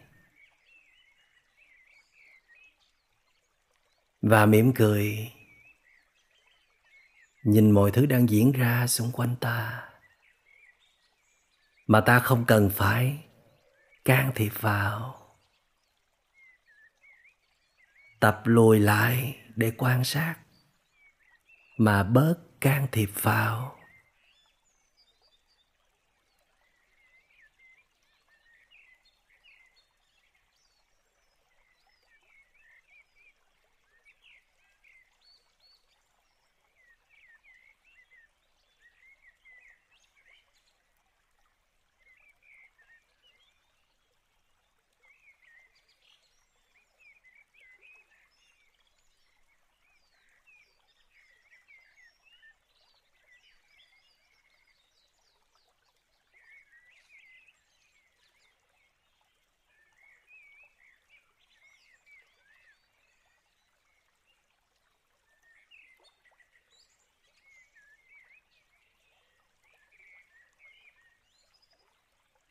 Và 4.22 4.46
mỉm 4.46 4.74
cười, 4.76 5.32
nhìn 7.44 7.72
mọi 7.72 7.92
thứ 7.92 8.06
đang 8.06 8.30
diễn 8.30 8.52
ra 8.52 8.88
xung 8.88 9.12
quanh 9.12 9.36
ta, 9.40 9.90
mà 11.88 12.02
ta 12.02 12.20
không 12.20 12.46
cần 12.48 12.72
phải 12.76 13.18
can 14.06 14.32
thiệp 14.36 14.52
vào 14.60 15.27
tập 18.20 18.42
lùi 18.46 18.80
lại 18.80 19.36
để 19.56 19.72
quan 19.78 20.04
sát. 20.04 20.36
Mà 21.78 22.04
bớt 22.04 22.36
can 22.62 22.88
thiệp 22.92 23.10
vào. 23.22 23.77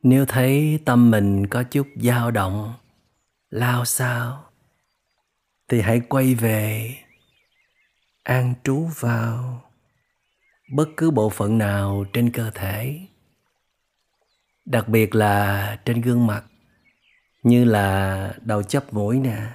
Nếu 0.08 0.26
thấy 0.26 0.78
tâm 0.84 1.10
mình 1.10 1.46
có 1.46 1.62
chút 1.62 1.88
dao 1.96 2.30
động, 2.30 2.74
lao 3.50 3.84
sao? 3.84 4.44
Thì 5.68 5.80
hãy 5.80 6.00
quay 6.08 6.34
về, 6.34 6.94
an 8.22 8.54
trú 8.64 8.88
vào 9.00 9.62
bất 10.72 10.88
cứ 10.96 11.10
bộ 11.10 11.30
phận 11.30 11.58
nào 11.58 12.04
trên 12.12 12.30
cơ 12.30 12.50
thể. 12.54 13.00
Đặc 14.64 14.88
biệt 14.88 15.14
là 15.14 15.78
trên 15.84 16.00
gương 16.00 16.26
mặt, 16.26 16.44
như 17.42 17.64
là 17.64 18.32
đầu 18.40 18.62
chóp 18.62 18.92
mũi 18.92 19.20
nè, 19.20 19.46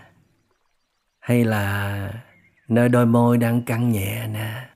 hay 1.20 1.46
là 1.46 2.14
nơi 2.68 2.90
đôi 2.90 3.06
môi 3.06 3.38
đang 3.38 3.62
căng 3.62 3.92
nhẹ 3.92 4.28
nè, 4.28 4.70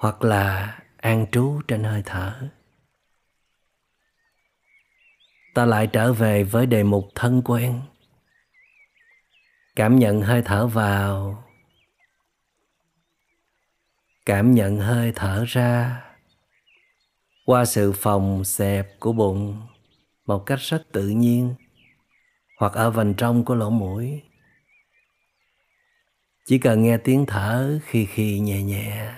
hoặc 0.00 0.22
là 0.22 0.78
an 0.96 1.26
trú 1.32 1.60
trên 1.68 1.84
hơi 1.84 2.02
thở 2.06 2.48
ta 5.54 5.64
lại 5.64 5.86
trở 5.86 6.12
về 6.12 6.44
với 6.44 6.66
đề 6.66 6.82
mục 6.82 7.08
thân 7.14 7.42
quen. 7.44 7.80
Cảm 9.76 9.98
nhận 9.98 10.22
hơi 10.22 10.42
thở 10.44 10.66
vào. 10.66 11.44
Cảm 14.26 14.54
nhận 14.54 14.78
hơi 14.78 15.12
thở 15.14 15.44
ra. 15.48 16.02
Qua 17.44 17.64
sự 17.64 17.92
phòng 17.92 18.44
xẹp 18.44 19.00
của 19.00 19.12
bụng, 19.12 19.66
một 20.26 20.46
cách 20.46 20.58
rất 20.60 20.82
tự 20.92 21.08
nhiên, 21.08 21.54
hoặc 22.58 22.72
ở 22.72 22.90
vành 22.90 23.14
trong 23.14 23.44
của 23.44 23.54
lỗ 23.54 23.70
mũi. 23.70 24.22
Chỉ 26.44 26.58
cần 26.58 26.82
nghe 26.82 26.98
tiếng 26.98 27.26
thở 27.26 27.78
khi 27.84 28.06
khi 28.06 28.38
nhẹ 28.38 28.62
nhẹ. 28.62 29.14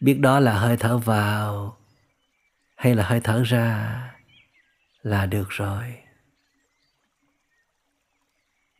Biết 0.00 0.14
đó 0.14 0.40
là 0.40 0.58
hơi 0.58 0.76
thở 0.76 0.98
vào 0.98 1.76
hay 2.76 2.94
là 2.94 3.04
hơi 3.04 3.20
thở 3.24 3.42
ra 3.42 4.00
là 5.04 5.26
được 5.26 5.48
rồi. 5.48 5.96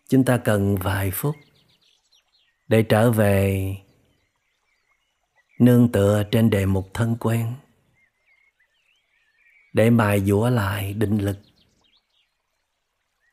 Chúng 0.08 0.24
ta 0.24 0.36
cần 0.36 0.76
vài 0.76 1.10
phút 1.10 1.36
để 2.68 2.82
trở 2.82 3.10
về 3.10 3.74
nương 5.60 5.92
tựa 5.92 6.22
trên 6.30 6.50
đề 6.50 6.66
mục 6.66 6.90
thân 6.94 7.16
quen, 7.20 7.54
để 9.72 9.90
mài 9.90 10.20
dũa 10.20 10.50
lại 10.50 10.94
định 10.94 11.18
lực. 11.18 11.38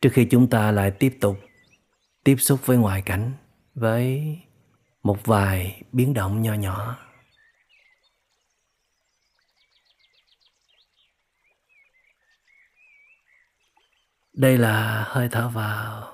Trước 0.02 0.10
khi 0.14 0.28
chúng 0.32 0.50
ta 0.50 0.72
lại 0.72 0.92
tiếp 0.92 1.18
tục 1.22 1.40
tiếp 2.24 2.36
xúc 2.36 2.66
với 2.66 2.78
ngoại 2.78 3.02
cảnh, 3.02 3.32
với 3.74 4.38
một 5.04 5.26
vài 5.26 5.84
biến 5.92 6.14
động 6.14 6.42
nho 6.42 6.54
nhỏ. 6.54 6.98
Đây 14.34 14.58
là 14.58 15.04
hơi 15.08 15.30
thở 15.32 15.50
vào. 15.50 16.14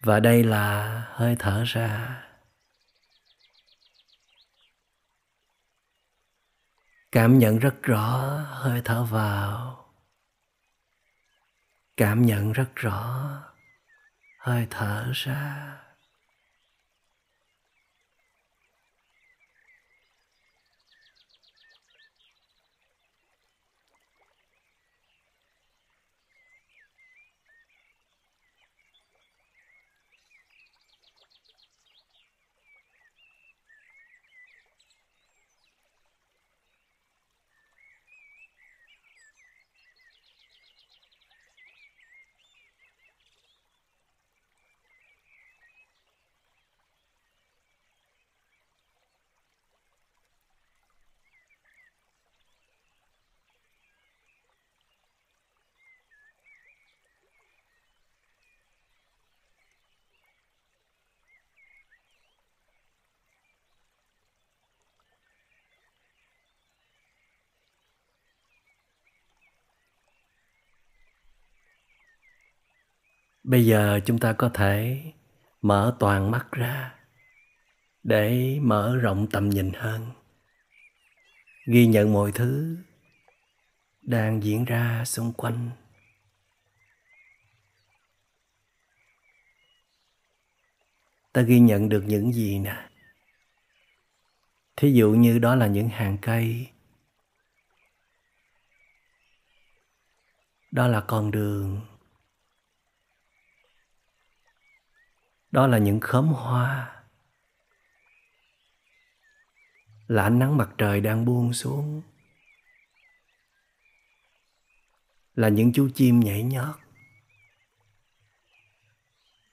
Và 0.00 0.20
đây 0.20 0.44
là 0.44 1.02
hơi 1.10 1.36
thở 1.38 1.64
ra. 1.66 2.20
Cảm 7.12 7.38
nhận 7.38 7.58
rất 7.58 7.82
rõ 7.82 8.18
hơi 8.46 8.82
thở 8.84 9.04
vào. 9.04 9.80
Cảm 11.96 12.26
nhận 12.26 12.52
rất 12.52 12.68
rõ 12.74 13.30
hơi 14.38 14.66
thở 14.70 15.10
ra. 15.14 15.78
Bây 73.54 73.66
giờ 73.66 74.00
chúng 74.06 74.18
ta 74.18 74.32
có 74.32 74.50
thể 74.54 75.02
mở 75.62 75.96
toàn 76.00 76.30
mắt 76.30 76.46
ra 76.52 76.94
để 78.02 78.58
mở 78.62 78.96
rộng 78.96 79.26
tầm 79.30 79.50
nhìn 79.50 79.72
hơn. 79.72 80.10
Ghi 81.66 81.86
nhận 81.86 82.12
mọi 82.12 82.32
thứ 82.32 82.76
đang 84.02 84.42
diễn 84.42 84.64
ra 84.64 85.04
xung 85.04 85.32
quanh. 85.32 85.70
Ta 91.32 91.42
ghi 91.42 91.60
nhận 91.60 91.88
được 91.88 92.04
những 92.06 92.32
gì 92.32 92.58
nè? 92.58 92.88
Thí 94.76 94.92
dụ 94.92 95.10
như 95.10 95.38
đó 95.38 95.54
là 95.54 95.66
những 95.66 95.88
hàng 95.88 96.18
cây. 96.22 96.66
Đó 100.70 100.88
là 100.88 101.00
con 101.00 101.30
đường. 101.30 101.93
Đó 105.54 105.66
là 105.66 105.78
những 105.78 106.00
khóm 106.00 106.26
hoa. 106.26 107.02
Là 110.06 110.22
ánh 110.22 110.38
nắng 110.38 110.56
mặt 110.56 110.70
trời 110.78 111.00
đang 111.00 111.24
buông 111.24 111.52
xuống. 111.52 112.02
Là 115.34 115.48
những 115.48 115.72
chú 115.72 115.88
chim 115.94 116.20
nhảy 116.20 116.42
nhót. 116.42 116.76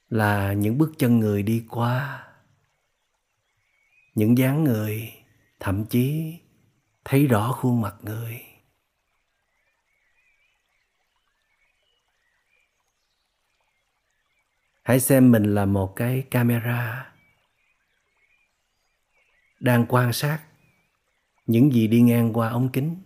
Là 0.09 0.53
những 0.53 0.77
bước 0.77 0.91
chân 0.97 1.19
người 1.19 1.43
đi 1.43 1.65
qua. 1.69 2.27
Những 4.15 4.37
dáng 4.37 4.63
người, 4.63 5.13
thậm 5.59 5.85
chí 5.85 6.37
thấy 7.05 7.27
rõ 7.27 7.51
khuôn 7.51 7.81
mặt 7.81 7.95
người. 8.01 8.41
Hãy 14.91 14.99
xem 14.99 15.31
mình 15.31 15.55
là 15.55 15.65
một 15.65 15.95
cái 15.95 16.23
camera 16.31 17.11
đang 19.59 19.85
quan 19.89 20.13
sát 20.13 20.39
những 21.45 21.73
gì 21.73 21.87
đi 21.87 22.01
ngang 22.01 22.33
qua 22.33 22.49
ống 22.49 22.69
kính. 22.69 23.01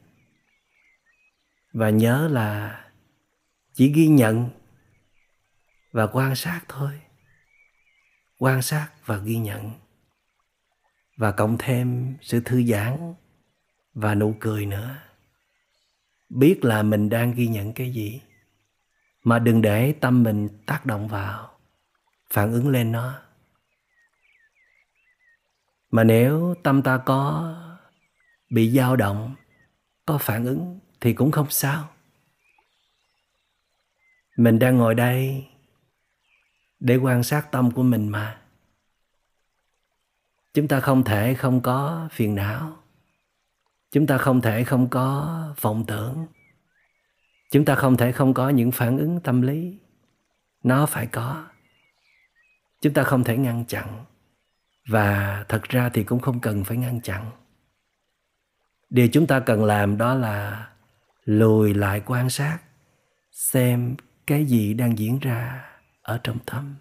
Và 1.73 1.89
nhớ 1.89 2.27
là 2.31 2.81
chỉ 3.73 3.93
ghi 3.93 4.07
nhận 4.07 4.49
và 5.91 6.07
quan 6.07 6.35
sát 6.35 6.61
thôi. 6.67 7.01
Quan 8.37 8.61
sát 8.61 8.89
và 9.05 9.17
ghi 9.17 9.37
nhận. 9.37 9.71
Và 11.17 11.31
cộng 11.31 11.57
thêm 11.59 12.17
sự 12.21 12.41
thư 12.45 12.63
giãn 12.63 13.13
và 13.93 14.15
nụ 14.15 14.35
cười 14.39 14.65
nữa. 14.65 14.95
Biết 16.29 16.65
là 16.65 16.83
mình 16.83 17.09
đang 17.09 17.33
ghi 17.33 17.47
nhận 17.47 17.73
cái 17.73 17.91
gì, 17.91 18.21
mà 19.23 19.39
đừng 19.39 19.61
để 19.61 19.93
tâm 20.01 20.23
mình 20.23 20.49
tác 20.65 20.85
động 20.85 21.07
vào 21.07 21.54
phản 22.29 22.51
ứng 22.51 22.69
lên 22.69 22.91
nó. 22.91 23.21
Mà 25.91 26.03
nếu 26.03 26.55
tâm 26.63 26.81
ta 26.81 26.97
có 26.97 27.53
bị 28.49 28.71
dao 28.71 28.95
động, 28.95 29.35
có 30.05 30.17
phản 30.17 30.45
ứng 30.45 30.79
thì 31.01 31.13
cũng 31.13 31.31
không 31.31 31.49
sao. 31.49 31.89
Mình 34.37 34.59
đang 34.59 34.77
ngồi 34.77 34.95
đây 34.95 35.47
để 36.79 36.95
quan 36.95 37.23
sát 37.23 37.51
tâm 37.51 37.71
của 37.71 37.83
mình 37.83 38.09
mà. 38.09 38.41
Chúng 40.53 40.67
ta 40.67 40.79
không 40.79 41.03
thể 41.03 41.33
không 41.33 41.61
có 41.61 42.07
phiền 42.11 42.35
não. 42.35 42.77
Chúng 43.91 44.07
ta 44.07 44.17
không 44.17 44.41
thể 44.41 44.63
không 44.63 44.89
có 44.89 45.39
vọng 45.61 45.83
tưởng. 45.87 46.27
Chúng 47.51 47.65
ta 47.65 47.75
không 47.75 47.97
thể 47.97 48.11
không 48.11 48.33
có 48.33 48.49
những 48.49 48.71
phản 48.71 48.97
ứng 48.97 49.19
tâm 49.19 49.41
lý. 49.41 49.79
Nó 50.63 50.85
phải 50.85 51.07
có 51.07 51.45
chúng 52.81 52.93
ta 52.93 53.03
không 53.03 53.23
thể 53.23 53.37
ngăn 53.37 53.65
chặn. 53.65 54.05
Và 54.87 55.45
thật 55.49 55.63
ra 55.63 55.89
thì 55.89 56.03
cũng 56.03 56.19
không 56.19 56.39
cần 56.39 56.63
phải 56.63 56.77
ngăn 56.77 57.01
chặn. 57.01 57.31
Điều 58.89 59.07
chúng 59.07 59.27
ta 59.27 59.39
cần 59.39 59.63
làm 59.63 59.97
đó 59.97 60.13
là 60.13 60.67
lùi 61.23 61.73
lại 61.73 62.01
quan 62.05 62.29
sát, 62.29 62.59
xem 63.31 63.95
cái 64.27 64.45
gì 64.45 64.73
đang 64.73 64.97
diễn 64.97 65.19
ra 65.19 65.69
ở 66.01 66.19
trong 66.23 66.37
tâm 66.45 66.75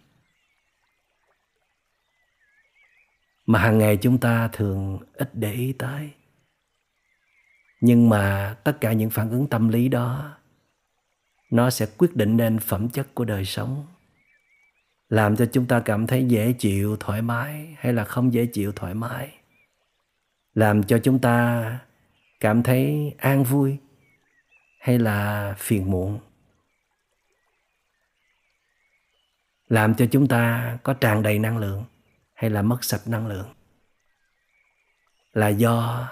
mà 3.47 3.59
hàng 3.59 3.79
ngày 3.79 3.97
chúng 3.97 4.19
ta 4.19 4.49
thường 4.49 4.99
ít 5.15 5.31
để 5.35 5.53
ý 5.53 5.73
tới. 5.73 6.11
Nhưng 7.81 8.09
mà 8.09 8.57
tất 8.65 8.81
cả 8.81 8.93
những 8.93 9.11
phản 9.11 9.31
ứng 9.31 9.47
tâm 9.47 9.69
lý 9.69 9.89
đó, 9.89 10.37
nó 11.51 11.71
sẽ 11.71 11.87
quyết 11.99 12.17
định 12.17 12.37
nên 12.37 12.59
phẩm 12.59 12.89
chất 12.89 13.15
của 13.15 13.25
đời 13.25 13.45
sống 13.45 13.87
làm 15.15 15.37
cho 15.37 15.47
chúng 15.53 15.67
ta 15.67 15.83
cảm 15.85 16.07
thấy 16.07 16.25
dễ 16.25 16.53
chịu, 16.53 16.97
thoải 17.01 17.23
mái, 17.23 17.77
hay 17.79 17.93
là 17.93 18.05
không 18.05 18.33
dễ 18.33 18.47
chịu, 18.47 18.73
thoải 18.73 18.95
mái. 18.95 19.39
Làm 20.55 20.83
cho 20.83 20.99
chúng 20.99 21.19
ta 21.19 21.79
cảm 22.41 22.63
thấy 22.63 23.15
an 23.19 23.45
vui, 23.45 23.79
hay 24.81 24.99
là 24.99 25.55
phiền 25.59 25.91
muộn. 25.91 26.21
Làm 29.69 29.95
cho 29.95 30.07
chúng 30.13 30.29
ta 30.29 30.79
có 30.83 30.95
tràn 30.95 31.23
đầy 31.23 31.39
năng 31.39 31.59
lượng, 31.59 31.85
hay 32.35 32.51
là 32.51 32.63
mất 32.63 32.85
sạch 32.85 33.03
năng 33.07 33.27
lượng. 33.27 33.55
Là 35.33 35.49
do 35.49 36.09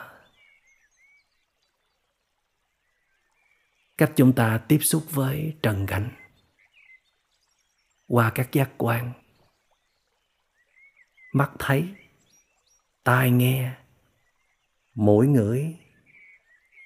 cách 3.98 4.12
chúng 4.16 4.32
ta 4.32 4.58
tiếp 4.68 4.78
xúc 4.78 5.04
với 5.10 5.56
trần 5.62 5.86
cảnh 5.86 6.21
qua 8.12 8.32
các 8.34 8.52
giác 8.52 8.70
quan. 8.78 9.12
Mắt 11.32 11.50
thấy, 11.58 11.94
tai 13.04 13.30
nghe, 13.30 13.72
mũi 14.94 15.26
ngửi, 15.26 15.76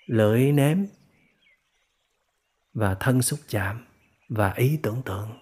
lưỡi 0.06 0.52
nếm, 0.52 0.78
và 2.72 2.96
thân 3.00 3.22
xúc 3.22 3.40
chạm, 3.48 3.86
và 4.28 4.52
ý 4.52 4.78
tưởng 4.82 5.02
tượng. 5.04 5.38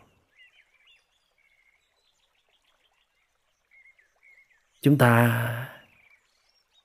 Chúng 4.83 4.99
ta 4.99 5.71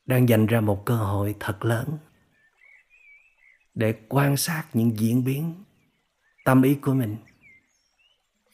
đang 0.05 0.29
dành 0.29 0.45
ra 0.45 0.61
một 0.61 0.83
cơ 0.85 0.95
hội 0.95 1.35
thật 1.39 1.65
lớn 1.65 1.97
để 3.73 3.93
quan 4.09 4.37
sát 4.37 4.65
những 4.73 4.99
diễn 4.99 5.23
biến 5.23 5.63
tâm 6.45 6.61
ý 6.61 6.75
của 6.81 6.93
mình 6.93 7.17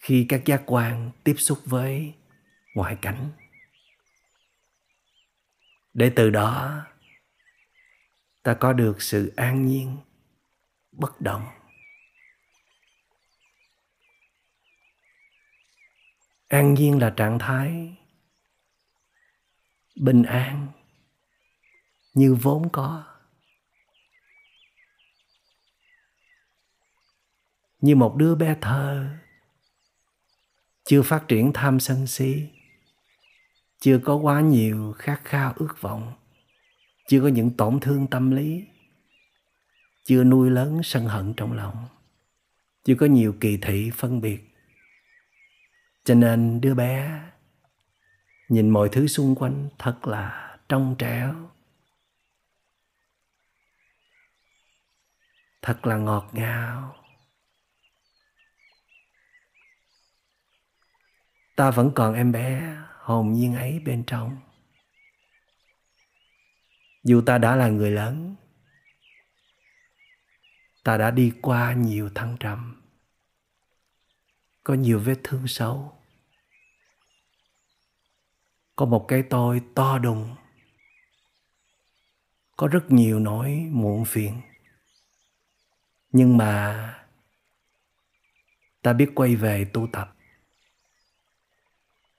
khi 0.05 0.25
các 0.29 0.41
giác 0.45 0.63
quan 0.65 1.11
tiếp 1.23 1.35
xúc 1.37 1.59
với 1.65 2.13
ngoại 2.75 2.97
cảnh. 3.01 3.31
Để 5.93 6.11
từ 6.15 6.29
đó, 6.29 6.81
ta 8.43 8.53
có 8.53 8.73
được 8.73 9.01
sự 9.01 9.33
an 9.35 9.65
nhiên, 9.65 9.97
bất 10.91 11.21
động. 11.21 11.47
An 16.47 16.73
nhiên 16.73 16.99
là 16.99 17.13
trạng 17.17 17.39
thái 17.39 17.97
bình 19.95 20.23
an 20.23 20.67
như 22.13 22.35
vốn 22.41 22.69
có. 22.71 23.03
Như 27.79 27.95
một 27.95 28.15
đứa 28.15 28.35
bé 28.35 28.55
thơ 28.61 29.17
chưa 30.85 31.01
phát 31.01 31.27
triển 31.27 31.51
tham 31.53 31.79
sân 31.79 32.07
si. 32.07 32.47
Chưa 33.79 33.99
có 34.05 34.15
quá 34.15 34.41
nhiều 34.41 34.93
khát 34.97 35.21
khao 35.23 35.53
ước 35.55 35.81
vọng. 35.81 36.13
Chưa 37.07 37.21
có 37.21 37.27
những 37.27 37.51
tổn 37.57 37.79
thương 37.79 38.07
tâm 38.07 38.31
lý. 38.31 38.65
Chưa 40.03 40.23
nuôi 40.23 40.49
lớn 40.49 40.81
sân 40.83 41.05
hận 41.05 41.33
trong 41.37 41.53
lòng. 41.53 41.87
Chưa 42.83 42.95
có 42.95 43.05
nhiều 43.05 43.35
kỳ 43.39 43.57
thị 43.57 43.91
phân 43.95 44.21
biệt. 44.21 44.55
Cho 46.03 46.15
nên 46.15 46.61
đứa 46.61 46.73
bé, 46.73 47.21
nhìn 48.49 48.69
mọi 48.69 48.89
thứ 48.91 49.07
xung 49.07 49.35
quanh 49.35 49.69
thật 49.77 50.07
là 50.07 50.57
trong 50.69 50.95
trẻo. 50.99 51.49
Thật 55.61 55.85
là 55.85 55.97
ngọt 55.97 56.29
ngào. 56.33 57.04
Ta 61.55 61.71
vẫn 61.71 61.91
còn 61.95 62.13
em 62.13 62.31
bé, 62.31 62.77
hồn 62.99 63.33
nhiên 63.33 63.55
ấy 63.55 63.79
bên 63.79 64.03
trong. 64.07 64.37
Dù 67.03 67.21
ta 67.21 67.37
đã 67.37 67.55
là 67.55 67.69
người 67.69 67.91
lớn, 67.91 68.35
ta 70.83 70.97
đã 70.97 71.11
đi 71.11 71.33
qua 71.41 71.73
nhiều 71.73 72.09
thăng 72.15 72.37
trầm, 72.39 72.81
có 74.63 74.73
nhiều 74.73 74.99
vết 74.99 75.19
thương 75.23 75.47
sâu. 75.47 75.97
Có 78.75 78.85
một 78.85 79.05
cái 79.07 79.23
tôi 79.29 79.61
to 79.75 79.97
đùng, 79.97 80.35
có 82.57 82.67
rất 82.67 82.91
nhiều 82.91 83.19
nỗi 83.19 83.67
muộn 83.71 84.05
phiền. 84.05 84.41
Nhưng 86.11 86.37
mà 86.37 87.05
ta 88.81 88.93
biết 88.93 89.11
quay 89.15 89.35
về 89.35 89.65
tu 89.73 89.87
tập 89.91 90.14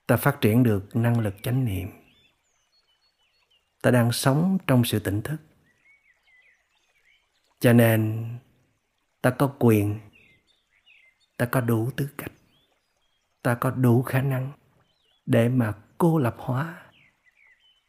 ta 0.07 0.17
phát 0.17 0.39
triển 0.41 0.63
được 0.63 0.97
năng 0.97 1.21
lực 1.21 1.35
chánh 1.43 1.65
niệm. 1.65 1.89
Ta 3.83 3.91
đang 3.91 4.13
sống 4.13 4.59
trong 4.67 4.85
sự 4.85 4.99
tỉnh 4.99 5.23
thức. 5.23 5.37
Cho 7.61 7.73
nên, 7.73 8.29
ta 9.23 9.31
có 9.31 9.55
quyền, 9.59 10.01
ta 11.37 11.47
có 11.47 11.61
đủ 11.61 11.91
tư 11.97 12.09
cách, 12.19 12.33
ta 13.43 13.55
có 13.55 13.71
đủ 13.71 14.03
khả 14.03 14.23
năng 14.23 14.53
để 15.27 15.49
mà 15.49 15.73
cô 15.99 16.19
lập 16.19 16.35
hóa 16.39 16.83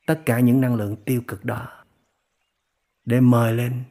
tất 0.07 0.21
cả 0.25 0.39
những 0.39 0.61
năng 0.61 0.75
lượng 0.75 0.95
tiêu 1.05 1.21
cực 1.27 1.45
đó, 1.45 1.83
để 3.05 3.21
mời 3.21 3.53
lên 3.53 3.83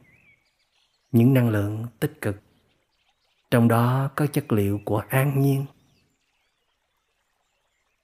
những 1.11 1.33
năng 1.33 1.49
lượng 1.49 1.85
tích 1.99 2.21
cực. 2.21 2.41
Trong 3.51 3.67
đó 3.67 4.11
có 4.15 4.27
chất 4.27 4.51
liệu 4.51 4.81
của 4.85 5.03
an 5.09 5.41
nhiên 5.41 5.65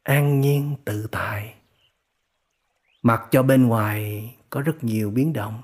an 0.03 0.41
nhiên 0.41 0.75
tự 0.85 1.07
tại. 1.11 1.55
Mặc 3.01 3.21
cho 3.31 3.43
bên 3.43 3.67
ngoài 3.67 4.29
có 4.49 4.61
rất 4.61 4.83
nhiều 4.83 5.11
biến 5.11 5.33
động, 5.33 5.61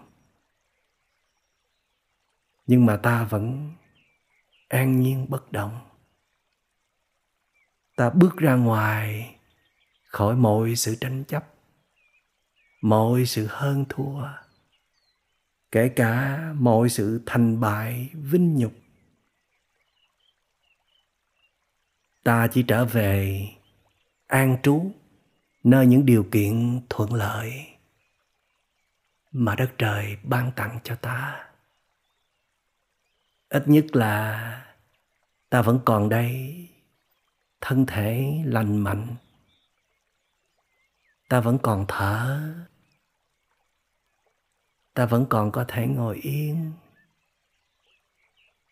nhưng 2.68 2.86
mà 2.86 2.98
ta 2.98 3.24
vẫn 3.24 3.72
an 4.68 5.02
nhiên 5.02 5.26
bất 5.30 5.52
động. 5.52 5.80
Ta 7.96 8.10
bước 8.10 8.38
ra 8.38 8.56
ngoài 8.56 9.36
khỏi 10.06 10.36
mọi 10.36 10.76
sự 10.76 10.96
tranh 10.96 11.24
chấp, 11.24 11.54
mọi 12.82 13.26
sự 13.26 13.48
hơn 13.50 13.86
thua, 13.90 14.28
kể 15.72 15.90
cả 15.96 16.40
mọi 16.56 16.90
sự 16.90 17.24
thành 17.26 17.60
bại, 17.60 18.10
vinh 18.14 18.56
nhục. 18.56 18.74
Ta 22.24 22.48
chỉ 22.48 22.64
trở 22.64 22.86
về 22.86 23.48
an 24.30 24.58
trú, 24.64 24.92
nơi 25.64 25.88
những 25.88 26.06
điều 26.06 26.26
kiện 26.32 26.82
thuận 26.90 27.14
lợi 27.14 27.68
mà 29.32 29.56
đất 29.56 29.72
trời 29.78 30.18
ban 30.24 30.52
tặng 30.56 30.80
cho 30.84 30.96
ta. 30.96 31.50
Ít 33.50 33.64
nhất 33.68 33.86
là 33.96 34.66
ta 35.50 35.62
vẫn 35.62 35.80
còn 35.86 36.10
đây, 36.10 36.68
thân 37.62 37.86
thể 37.86 38.42
lành 38.46 38.78
mạnh. 38.78 39.16
Ta 41.30 41.40
vẫn 41.40 41.58
còn 41.62 41.86
thở. 41.88 42.40
Ta 44.94 45.06
vẫn 45.06 45.26
còn 45.30 45.52
có 45.52 45.66
thể 45.68 45.88
ngồi 45.88 46.18
yên. 46.18 46.72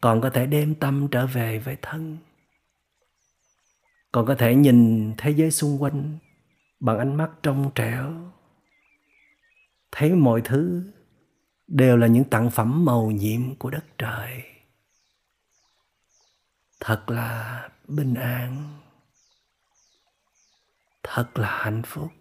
Còn 0.01 0.21
có 0.21 0.29
thể 0.29 0.45
đem 0.45 0.75
tâm 0.75 1.07
trở 1.11 1.27
về 1.27 1.59
với 1.59 1.77
thân 1.81 2.17
còn 4.17 4.25
có 4.25 4.35
thể 4.35 4.55
nhìn 4.55 5.13
thế 5.17 5.31
giới 5.31 5.51
xung 5.51 5.81
quanh 5.81 6.17
bằng 6.79 6.97
ánh 6.97 7.15
mắt 7.15 7.29
trong 7.43 7.71
trẻo. 7.75 8.31
Thấy 9.91 10.15
mọi 10.15 10.41
thứ 10.43 10.91
đều 11.67 11.97
là 11.97 12.07
những 12.07 12.23
tặng 12.23 12.49
phẩm 12.49 12.85
màu 12.85 13.11
nhiệm 13.11 13.55
của 13.55 13.69
đất 13.69 13.85
trời. 13.97 14.43
Thật 16.79 17.09
là 17.09 17.69
bình 17.87 18.13
an. 18.13 18.79
Thật 21.03 21.27
là 21.35 21.63
hạnh 21.63 21.81
phúc. 21.85 22.11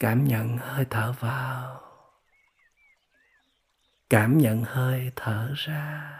Cảm 0.00 0.24
nhận 0.24 0.56
hơi 0.58 0.86
thở 0.90 1.14
vào. 1.20 1.80
Cảm 4.10 4.38
nhận 4.38 4.64
hơi 4.64 5.12
thở 5.16 5.52
ra. 5.56 6.14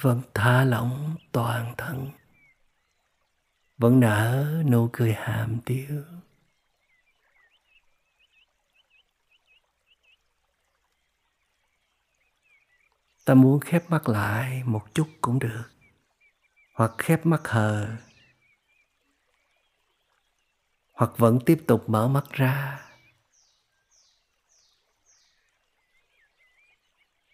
Vẫn 0.00 0.22
thả 0.34 0.64
lỏng 0.64 1.16
toàn 1.32 1.74
thân. 1.78 2.10
Vẫn 3.78 4.00
nở 4.00 4.62
nụ 4.70 4.88
cười 4.92 5.12
hàm 5.12 5.60
tiếu. 5.64 6.04
Ta 13.24 13.34
muốn 13.34 13.60
khép 13.60 13.90
mắt 13.90 14.08
lại 14.08 14.62
một 14.64 14.94
chút 14.94 15.08
cũng 15.20 15.38
được. 15.38 15.70
Hoặc 16.74 16.92
khép 16.98 17.26
mắt 17.26 17.40
hờ. 17.44 17.96
Hoặc 20.94 21.10
vẫn 21.16 21.38
tiếp 21.46 21.58
tục 21.66 21.88
mở 21.88 22.08
mắt 22.08 22.24
ra. 22.30 22.82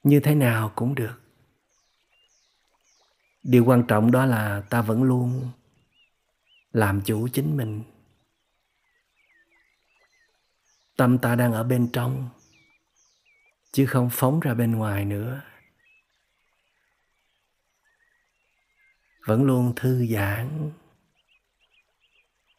Như 0.03 0.21
thế 0.21 0.35
nào 0.35 0.73
cũng 0.77 0.95
được 0.95 1.22
điều 3.43 3.65
quan 3.65 3.85
trọng 3.89 4.11
đó 4.11 4.27
là 4.27 4.63
ta 4.71 4.83
vẫn 4.83 5.03
luôn 5.03 5.51
làm 6.73 7.03
chủ 7.05 7.29
chính 7.29 7.57
mình. 7.57 7.83
Tâm 10.97 11.19
ta 11.19 11.35
đang 11.35 11.53
ở 11.53 11.65
bên 11.65 11.89
trong, 11.93 12.29
chứ 13.73 13.87
không 13.87 14.09
phóng 14.13 14.41
ra 14.41 14.55
bên 14.55 14.73
ngoài 14.73 15.05
nữa. 15.05 15.43
Vẫn 19.27 19.45
luôn 19.45 19.73
thư 19.77 20.07
giãn, 20.07 20.71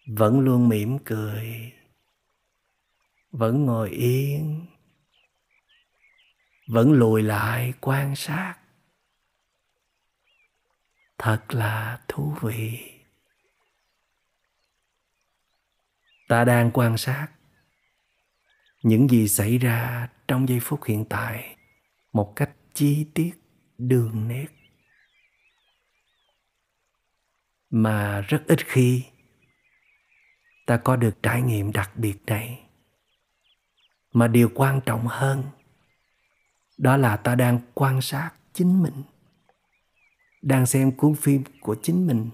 vẫn 0.08 0.40
luôn 0.40 0.70
mỉm 0.70 0.98
cười, 1.06 1.74
vẫn 3.32 3.66
ngồi 3.66 3.90
yên, 3.90 4.66
vẫn 6.68 6.92
lùi 6.92 7.24
lại 7.24 7.74
quan 7.82 8.16
sát 8.16 8.63
thật 11.24 11.54
là 11.54 12.00
thú 12.08 12.36
vị. 12.42 12.92
Ta 16.28 16.46
đang 16.46 16.72
quan 16.74 16.98
sát 16.98 17.28
những 18.82 19.10
gì 19.10 19.28
xảy 19.28 19.58
ra 19.58 20.10
trong 20.28 20.50
giây 20.50 20.60
phút 20.60 20.84
hiện 20.86 21.06
tại 21.10 21.56
một 22.14 22.34
cách 22.36 22.50
chi 22.74 23.08
tiết, 23.14 23.32
đường 23.78 24.28
nét. 24.28 24.48
Mà 27.70 28.22
rất 28.22 28.44
ít 28.48 28.60
khi 28.66 29.04
ta 30.66 30.78
có 30.78 30.96
được 30.96 31.24
trải 31.24 31.42
nghiệm 31.42 31.72
đặc 31.72 31.92
biệt 31.96 32.18
này. 32.26 32.64
Mà 34.14 34.28
điều 34.28 34.50
quan 34.56 34.82
trọng 34.86 35.08
hơn 35.08 35.44
đó 36.78 36.98
là 36.98 37.18
ta 37.18 37.36
đang 37.36 37.60
quan 37.74 38.02
sát 38.02 38.32
chính 38.54 38.84
mình 38.84 39.04
đang 40.44 40.66
xem 40.66 40.92
cuốn 40.98 41.16
phim 41.16 41.44
của 41.62 41.76
chính 41.84 42.08
mình, 42.08 42.30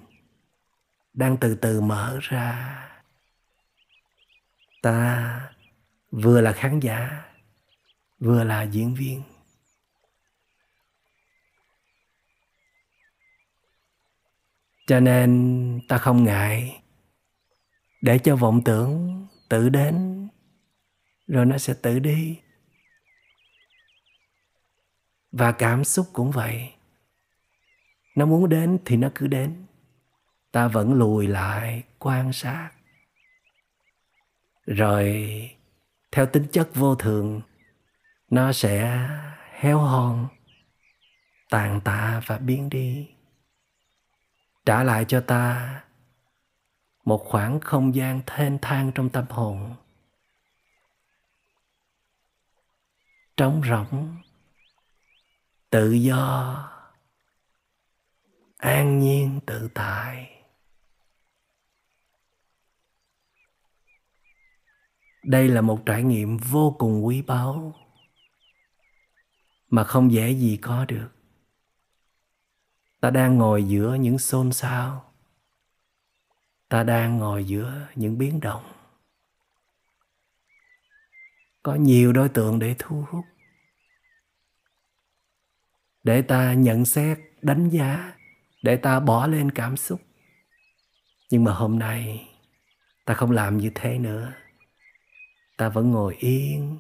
đang 1.13 1.38
từ 1.38 1.56
từ 1.56 1.82
mở 1.82 2.17
ra. 2.22 2.76
Ta 4.82 5.54
vừa 6.12 6.41
là 6.41 6.54
khán 6.54 6.80
giả, 6.80 7.26
vừa 8.19 8.43
là 8.43 8.63
diễn 8.63 8.95
viên. 8.95 9.24
Cho 14.88 15.00
nên 15.00 15.82
ta 15.88 15.98
không 15.98 16.24
ngại 16.24 16.82
để 18.02 18.19
cho 18.19 18.36
vọng 18.36 18.62
tưởng 18.65 19.28
tự 19.50 19.69
đến, 19.69 20.28
rồi 21.28 21.45
nó 21.45 21.58
sẽ 21.58 21.74
tự 21.82 22.00
đi. 22.00 22.39
Và 25.32 25.52
cảm 25.52 25.84
xúc 25.84 26.08
cũng 26.13 26.32
vậy 26.32 26.74
nó 28.19 28.25
muốn 28.25 28.49
đến 28.49 28.79
thì 28.86 28.97
nó 28.97 29.10
cứ 29.15 29.27
đến. 29.27 29.65
Ta 30.51 30.67
vẫn 30.67 30.93
lùi 30.93 31.27
lại, 31.27 31.84
quan 31.99 32.34
sát. 32.34 32.71
Rồi, 34.65 35.29
theo 36.12 36.25
tính 36.25 36.47
chất 36.51 36.69
vô 36.75 36.95
thường, 36.95 37.41
nó 38.29 38.51
sẽ 38.51 39.08
héo 39.51 39.79
hon, 39.79 40.27
tàn 41.49 41.82
tạ 41.82 42.21
và 42.25 42.38
biến 42.38 42.69
đi. 42.69 43.10
Trả 44.65 44.84
lại 44.84 45.05
cho 45.08 45.21
ta 45.21 45.82
một 47.05 47.25
khoảng 47.25 47.60
không 47.60 47.95
gian 47.95 48.21
thênh 48.25 48.58
thang 48.62 48.91
trong 48.95 49.10
tâm 49.10 49.25
hồn. 49.29 49.75
Trống 53.38 53.62
rỗng, 53.69 54.15
tự 55.69 55.91
do 55.91 56.79
an 58.60 59.00
nhiên 59.00 59.39
tự 59.45 59.69
tại. 59.74 60.43
Đây 65.24 65.48
là 65.48 65.62
một 65.62 65.80
trải 65.86 66.04
nghiệm 66.04 66.38
vô 66.38 66.76
cùng 66.80 67.06
quý 67.06 67.22
báu 67.22 67.76
mà 69.69 69.84
không 69.84 70.12
dễ 70.12 70.32
gì 70.32 70.58
có 70.62 70.86
được. 70.86 71.10
Ta 73.00 73.10
đang 73.10 73.38
ngồi 73.38 73.63
giữa 73.63 73.93
những 73.93 74.19
xôn 74.19 74.52
xao. 74.52 75.13
Ta 76.69 76.84
đang 76.84 77.17
ngồi 77.17 77.43
giữa 77.43 77.88
những 77.95 78.17
biến 78.17 78.39
động. 78.39 78.74
Có 81.63 81.76
nhiều 81.76 82.13
đối 82.13 82.30
tượng 82.30 82.60
để 82.60 82.76
thu 82.80 83.06
hút. 83.10 83.26
Để 86.04 86.22
ta 86.22 86.54
nhận 86.54 86.86
xét, 86.86 87.19
đánh 87.41 87.69
giá 87.69 88.18
để 88.62 88.78
ta 88.78 89.00
bỏ 89.00 89.28
lên 89.28 89.52
cảm 89.52 89.78
xúc. 89.78 90.02
Nhưng 91.32 91.43
mà 91.43 91.54
hôm 91.54 91.80
nay 91.80 92.30
ta 93.06 93.13
không 93.13 93.32
làm 93.32 93.58
như 93.58 93.72
thế 93.76 94.00
nữa. 94.00 94.34
Ta 95.58 95.69
vẫn 95.69 95.91
ngồi 95.91 96.15
yên, 96.15 96.80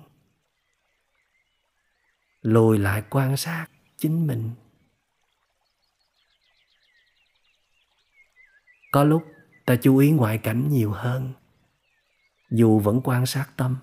lùi 2.41 2.77
lại 2.77 3.03
quan 3.09 3.37
sát 3.37 3.67
chính 3.97 4.27
mình. 4.27 4.51
Có 8.91 9.03
lúc 9.03 9.23
ta 9.65 9.75
chú 9.75 9.97
ý 9.97 10.11
ngoại 10.11 10.37
cảnh 10.37 10.69
nhiều 10.69 10.91
hơn, 10.91 11.33
dù 12.51 12.79
vẫn 12.79 13.01
quan 13.03 13.25
sát 13.25 13.47
tâm, 13.57 13.77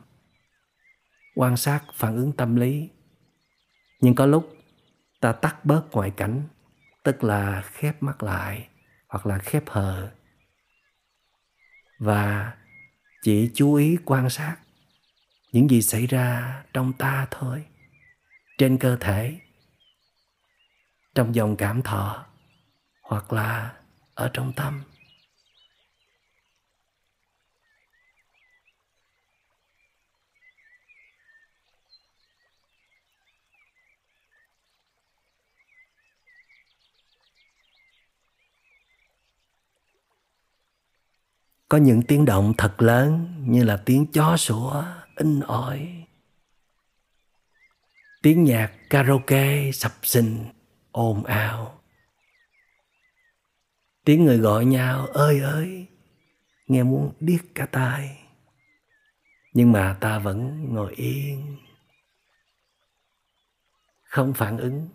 quan 1.34 1.56
sát 1.56 1.84
phản 1.94 2.16
ứng 2.16 2.32
tâm 2.32 2.56
lý. 2.56 2.90
Nhưng 4.00 4.14
có 4.14 4.26
lúc 4.26 4.56
ta 5.20 5.32
tắt 5.32 5.64
bớt 5.64 5.88
ngoại 5.92 6.10
cảnh 6.10 6.48
tức 7.06 7.24
là 7.24 7.62
khép 7.72 8.02
mắt 8.02 8.22
lại, 8.22 8.68
hoặc 9.08 9.26
là 9.26 9.38
khép 9.38 9.62
hờ. 9.66 10.12
Và 11.98 12.52
chỉ 13.22 13.50
chú 13.54 13.74
ý 13.74 13.96
quan 14.04 14.30
sát 14.30 14.56
những 15.52 15.70
gì 15.70 15.82
xảy 15.82 16.06
ra 16.06 16.62
trong 16.72 16.92
ta 16.92 17.26
thôi, 17.30 17.64
trên 18.58 18.78
cơ 18.78 18.96
thể, 19.00 19.38
trong 21.14 21.34
dòng 21.34 21.56
cảm 21.56 21.82
thọ, 21.82 22.26
hoặc 23.02 23.32
là 23.32 23.74
ở 24.14 24.30
trong 24.32 24.52
tâm. 24.52 24.82
Có 41.68 41.78
những 41.78 42.02
tiếng 42.02 42.24
động 42.24 42.54
thật 42.58 42.82
lớn 42.82 43.34
như 43.46 43.64
là 43.64 43.82
tiếng 43.84 44.06
chó 44.12 44.36
sủa 44.36 44.84
in 45.16 45.40
ỏi. 45.40 46.04
Tiếng 48.22 48.44
nhạc 48.44 48.72
karaoke 48.90 49.72
sập 49.72 49.92
sình, 50.02 50.44
ồn 50.92 51.24
ào. 51.24 51.80
Tiếng 54.04 54.24
người 54.24 54.38
gọi 54.38 54.64
nhau, 54.64 55.06
ơi 55.06 55.40
ơi, 55.40 55.86
nghe 56.66 56.82
muốn 56.82 57.12
điếc 57.20 57.40
cả 57.54 57.66
tai. 57.66 58.18
Nhưng 59.52 59.72
mà 59.72 59.96
ta 60.00 60.18
vẫn 60.18 60.66
ngồi 60.74 60.94
yên. 60.94 61.56
Không 64.02 64.34
phản 64.34 64.58
ứng. 64.58 64.88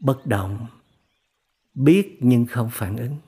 Bất 0.00 0.26
động. 0.26 0.66
Biết 1.74 2.16
nhưng 2.20 2.46
không 2.46 2.70
phản 2.72 2.96
ứng 2.96 3.18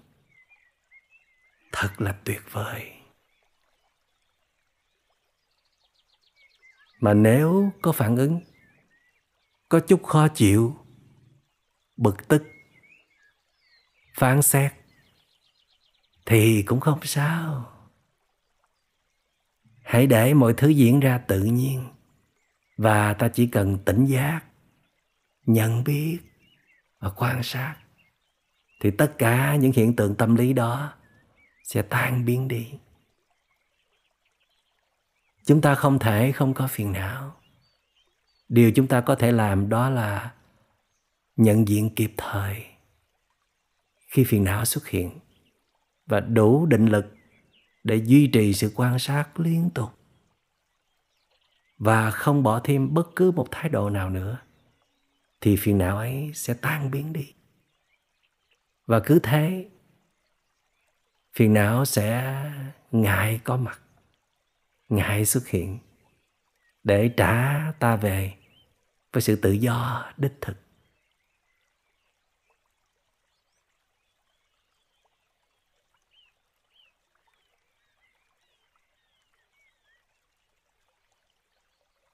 thật 1.78 2.00
là 2.00 2.12
tuyệt 2.24 2.42
vời. 2.50 2.92
Mà 7.00 7.14
nếu 7.14 7.72
có 7.82 7.92
phản 7.92 8.16
ứng, 8.16 8.40
có 9.68 9.80
chút 9.80 10.02
khó 10.04 10.28
chịu, 10.28 10.76
bực 11.96 12.28
tức, 12.28 12.42
phán 14.14 14.42
xét, 14.42 14.72
thì 16.26 16.62
cũng 16.62 16.80
không 16.80 17.00
sao. 17.02 17.72
Hãy 19.82 20.06
để 20.06 20.34
mọi 20.34 20.54
thứ 20.56 20.68
diễn 20.68 21.00
ra 21.00 21.18
tự 21.18 21.44
nhiên, 21.44 21.88
và 22.76 23.12
ta 23.12 23.28
chỉ 23.28 23.46
cần 23.46 23.78
tỉnh 23.84 24.04
giác, 24.04 24.40
nhận 25.42 25.84
biết 25.84 26.18
và 26.98 27.10
quan 27.16 27.42
sát, 27.42 27.76
thì 28.80 28.90
tất 28.90 29.14
cả 29.18 29.56
những 29.56 29.72
hiện 29.72 29.96
tượng 29.96 30.14
tâm 30.14 30.34
lý 30.34 30.52
đó 30.52 30.92
sẽ 31.66 31.82
tan 31.82 32.24
biến 32.24 32.48
đi. 32.48 32.72
Chúng 35.46 35.60
ta 35.60 35.74
không 35.74 35.98
thể 35.98 36.32
không 36.32 36.54
có 36.54 36.66
phiền 36.66 36.92
não. 36.92 37.36
Điều 38.48 38.72
chúng 38.72 38.86
ta 38.86 39.00
có 39.00 39.14
thể 39.14 39.32
làm 39.32 39.68
đó 39.68 39.90
là 39.90 40.34
nhận 41.36 41.68
diện 41.68 41.94
kịp 41.94 42.12
thời 42.16 42.64
khi 44.06 44.24
phiền 44.24 44.44
não 44.44 44.64
xuất 44.64 44.88
hiện 44.88 45.10
và 46.06 46.20
đủ 46.20 46.66
định 46.66 46.86
lực 46.86 47.06
để 47.84 47.96
duy 47.96 48.26
trì 48.26 48.52
sự 48.52 48.72
quan 48.74 48.98
sát 48.98 49.40
liên 49.40 49.70
tục 49.74 49.90
và 51.78 52.10
không 52.10 52.42
bỏ 52.42 52.60
thêm 52.64 52.94
bất 52.94 53.08
cứ 53.16 53.30
một 53.30 53.46
thái 53.50 53.68
độ 53.68 53.90
nào 53.90 54.10
nữa, 54.10 54.38
thì 55.40 55.56
phiền 55.56 55.78
não 55.78 55.96
ấy 55.96 56.30
sẽ 56.34 56.54
tan 56.54 56.90
biến 56.90 57.12
đi. 57.12 57.32
Và 58.86 59.00
cứ 59.00 59.18
thế 59.22 59.68
phiền 61.36 61.54
não 61.54 61.84
sẽ 61.84 62.34
ngại 62.90 63.40
có 63.44 63.56
mặt, 63.56 63.80
ngại 64.88 65.24
xuất 65.24 65.48
hiện 65.48 65.78
để 66.82 67.10
trả 67.16 67.72
ta 67.78 67.96
về 67.96 68.34
với 69.12 69.22
sự 69.22 69.36
tự 69.36 69.52
do, 69.52 70.12
đích 70.16 70.32
thực. 70.40 70.56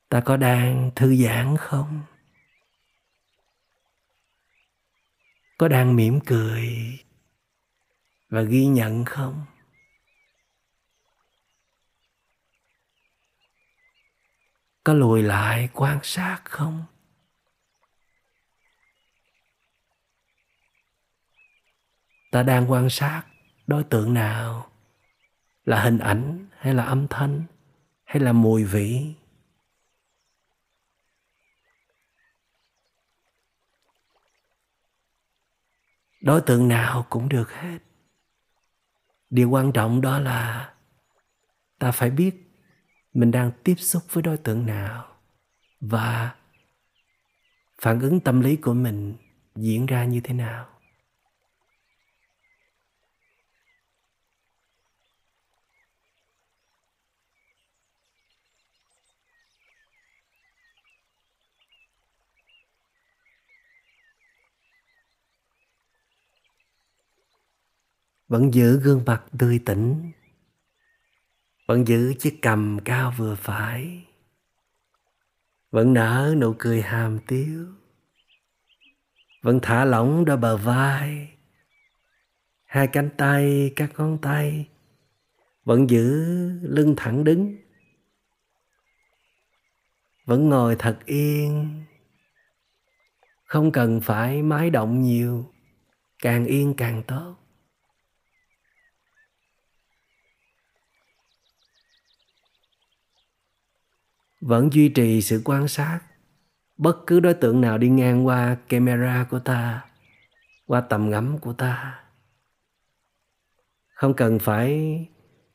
Ta 0.09 0.21
có 0.21 0.37
đang 0.37 0.91
thư 0.97 1.17
giãn 1.17 1.57
không? 1.57 2.01
Có 5.59 5.69
đang 5.69 5.97
mỉm 5.97 6.21
cười 6.27 6.99
và 8.33 8.43
ghi 8.43 8.67
nhận 8.67 9.05
không? 9.05 9.45
Có 14.85 14.95
lùi 14.95 15.23
lại 15.23 15.69
quan 15.75 15.99
sát 16.03 16.41
không? 16.45 16.85
Ta 22.31 22.43
đang 22.43 22.71
quan 22.71 22.91
sát 22.91 23.23
đối 23.67 23.85
tượng 23.85 24.15
nào? 24.15 24.71
Là 25.65 25.83
hình 25.83 25.99
ảnh 25.99 26.47
hay 26.59 26.75
là 26.75 26.85
âm 26.85 27.07
thanh? 27.09 27.45
Hay 28.05 28.23
là 28.23 28.33
mùi 28.33 28.65
vị? 28.65 29.15
Đối 36.21 36.41
tượng 36.41 36.69
nào 36.69 37.07
cũng 37.11 37.29
được 37.29 37.53
hết 37.53 37.79
điều 39.33 39.51
quan 39.51 39.73
trọng 39.73 40.01
đó 40.01 40.19
là 40.19 40.73
ta 41.79 41.91
phải 41.93 42.11
biết 42.11 42.35
mình 43.15 43.31
đang 43.31 43.51
tiếp 43.65 43.75
xúc 43.79 44.03
với 44.13 44.23
đối 44.23 44.37
tượng 44.37 44.67
nào 44.67 45.07
và 45.81 46.35
phản 47.83 48.01
ứng 48.01 48.21
tâm 48.21 48.41
lý 48.41 48.57
của 48.57 48.75
mình 48.75 49.15
diễn 49.57 49.87
ra 49.87 50.05
như 50.05 50.21
thế 50.25 50.35
nào. 50.35 50.72
Vẫn 68.33 68.55
giữ 68.55 68.81
gương 68.81 69.03
mặt 69.07 69.23
tươi 69.39 69.61
tỉnh. 69.67 70.13
Vẫn 71.67 71.87
giữ 71.87 72.15
chiếc 72.19 72.39
cầm 72.43 72.79
cao 72.85 73.15
vừa 73.17 73.35
phải. 73.35 74.05
Vẫn 75.71 75.95
nở 75.95 76.35
nụ 76.39 76.55
cười 76.59 76.83
hàm 76.83 77.19
tiếu. 77.27 77.67
Vẫn 79.43 79.59
thả 79.63 79.85
lỏng 79.85 80.25
đôi 80.25 80.37
bờ 80.37 80.57
vai. 80.57 81.33
Hai 82.65 82.87
cánh 82.87 83.11
tay, 83.17 83.73
các 83.77 83.93
ngón 83.97 84.19
tay 84.23 84.69
vẫn 85.65 85.91
giữ 85.91 86.25
lưng 86.63 86.95
thẳng 86.97 87.25
đứng. 87.25 87.57
Vẫn 90.25 90.49
ngồi 90.49 90.77
thật 90.79 90.99
yên. 91.05 91.83
Không 93.45 93.73
cần 93.73 94.01
phải 94.01 94.43
mái 94.43 94.71
động 94.71 95.03
nhiều, 95.03 95.53
càng 96.23 96.45
yên 96.45 96.75
càng 96.77 97.03
tốt. 97.03 97.42
Vẫn 104.43 104.73
duy 104.73 104.89
trì 104.89 105.23
sự 105.23 105.43
quan 105.45 105.69
sát. 105.69 106.01
Bất 106.77 107.07
cứ 107.07 107.21
đối 107.21 107.35
tượng 107.35 107.61
nào 107.61 107.79
đi 107.79 107.89
ngang 107.89 108.27
qua 108.27 108.57
camera 108.69 109.27
của 109.31 109.39
ta, 109.39 109.85
qua 110.67 110.81
tầm 110.81 111.11
ngắm 111.11 111.39
của 111.39 111.53
ta, 111.53 112.05
không 113.95 114.15
cần 114.15 114.39
phải 114.39 114.99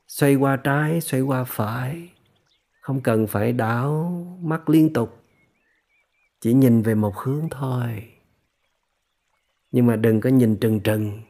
xoay 0.07 0.35
qua 0.35 0.57
trái, 0.57 1.01
xoay 1.01 1.21
qua 1.21 1.43
phải, 1.43 2.09
không 2.81 3.01
cần 3.01 3.27
phải 3.27 3.53
đảo 3.53 4.11
mắt 4.41 4.69
liên 4.69 4.93
tục, 4.93 5.23
chỉ 6.41 6.53
nhìn 6.53 6.81
về 6.81 6.95
một 6.95 7.15
hướng 7.17 7.47
thôi. 7.51 8.11
Nhưng 9.71 9.85
mà 9.85 9.95
đừng 9.95 10.21
có 10.21 10.29
nhìn 10.29 10.55
trừng 10.55 10.79
trừng, 10.79 11.21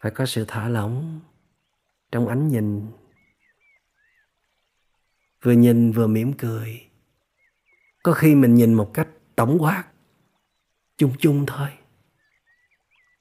phải 0.00 0.12
có 0.12 0.26
sự 0.26 0.44
thả 0.48 0.68
lỏng 0.68 1.20
trong 2.12 2.28
ánh 2.28 2.48
nhìn 2.48 2.86
vừa 5.44 5.52
nhìn 5.52 5.92
vừa 5.92 6.06
mỉm 6.06 6.32
cười. 6.32 6.80
Có 8.02 8.12
khi 8.12 8.34
mình 8.34 8.54
nhìn 8.54 8.74
một 8.74 8.94
cách 8.94 9.08
tổng 9.36 9.56
quát, 9.60 9.84
chung 10.96 11.12
chung 11.18 11.46
thôi. 11.46 11.68